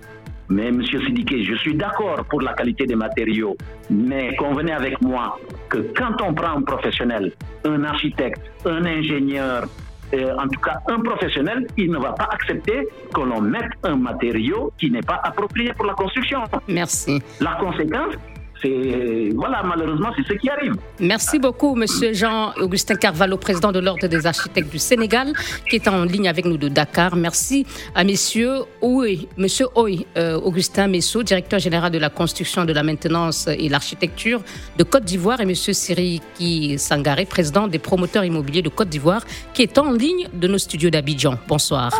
Mais 0.49 0.69
M. 0.69 0.83
Sidiki, 0.85 1.45
je 1.45 1.55
suis 1.57 1.75
d'accord 1.75 2.25
pour 2.31 2.41
la 2.41 2.55
qualité 2.55 2.87
des 2.87 2.95
matériaux, 2.95 3.57
mais 3.91 4.35
convenez 4.37 4.73
avec 4.73 5.01
moi 5.03 5.39
que 5.69 5.79
quand 5.97 6.23
on 6.23 6.33
prend 6.33 6.57
un 6.57 6.62
professionnel, 6.62 7.33
un 7.64 7.85
architecte, 7.85 8.41
un 8.64 8.85
ingénieur, 8.87 9.66
euh, 10.14 10.35
en 10.39 10.49
tout 10.49 10.61
cas 10.61 10.81
un 10.89 11.01
professionnel, 11.01 11.66
il 11.77 11.91
ne 11.91 11.99
va 11.99 12.12
pas 12.12 12.29
accepter 12.33 12.89
que 13.14 13.21
l'on 13.21 13.43
mette 13.43 13.73
un 13.83 13.97
matériau 13.97 14.73
qui 14.79 14.91
n'est 14.91 15.03
pas 15.03 15.21
approprié 15.23 15.75
pour 15.75 15.85
la 15.85 15.93
construction. 15.95 16.41
Merci. 16.66 17.21
La 17.41 17.57
conséquence, 17.57 18.14
c'est 18.62 19.30
voilà 19.34 19.62
malheureusement 19.62 20.11
c'est 20.16 20.26
ce 20.26 20.38
qui 20.38 20.48
arrive. 20.48 20.74
Merci 21.00 21.38
beaucoup 21.38 21.74
Monsieur 21.74 22.12
Jean-Augustin 22.12 22.94
Carvalho, 22.96 23.36
président 23.36 23.72
de 23.72 23.78
l'ordre 23.78 24.06
des 24.06 24.26
architectes 24.26 24.70
du 24.70 24.78
Sénégal, 24.78 25.32
qui 25.68 25.76
est 25.76 25.88
en 25.88 26.04
ligne 26.04 26.28
avec 26.28 26.44
nous 26.44 26.56
de 26.56 26.68
Dakar. 26.68 27.16
Merci 27.16 27.66
à 27.94 28.04
Monsieur 28.04 28.62
Oué, 28.82 29.28
Monsieur 29.36 29.66
Oy, 29.74 30.06
euh, 30.16 30.38
Augustin 30.40 30.88
Messot, 30.88 31.22
directeur 31.22 31.59
général 31.59 31.90
de 31.92 31.98
la 31.98 32.11
construction, 32.11 32.64
de 32.64 32.72
la 32.72 32.82
maintenance 32.82 33.48
et 33.48 33.68
l'architecture 33.68 34.40
de 34.76 34.84
Côte 34.84 35.04
d'Ivoire, 35.04 35.40
et 35.40 35.46
Monsieur 35.46 35.72
Siriki 35.72 36.78
Sangaré, 36.78 37.24
président 37.24 37.68
des 37.68 37.78
promoteurs 37.78 38.24
immobiliers 38.24 38.62
de 38.62 38.68
Côte 38.68 38.88
d'Ivoire, 38.88 39.22
qui 39.54 39.62
est 39.62 39.78
en 39.78 39.92
ligne 39.92 40.28
de 40.32 40.48
nos 40.48 40.59
studios 40.59 40.90
d'Abidjan. 40.90 41.38
Bonsoir. 41.46 41.92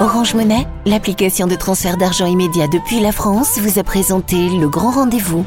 Orange 0.00 0.34
Monnaie, 0.34 0.66
l'application 0.86 1.46
de 1.46 1.54
transfert 1.54 1.96
d'argent 1.96 2.26
immédiat 2.26 2.66
depuis 2.66 3.00
la 3.00 3.12
France, 3.12 3.58
vous 3.58 3.78
a 3.78 3.84
présenté 3.84 4.48
le 4.48 4.68
grand 4.68 4.90
rendez-vous. 4.90 5.44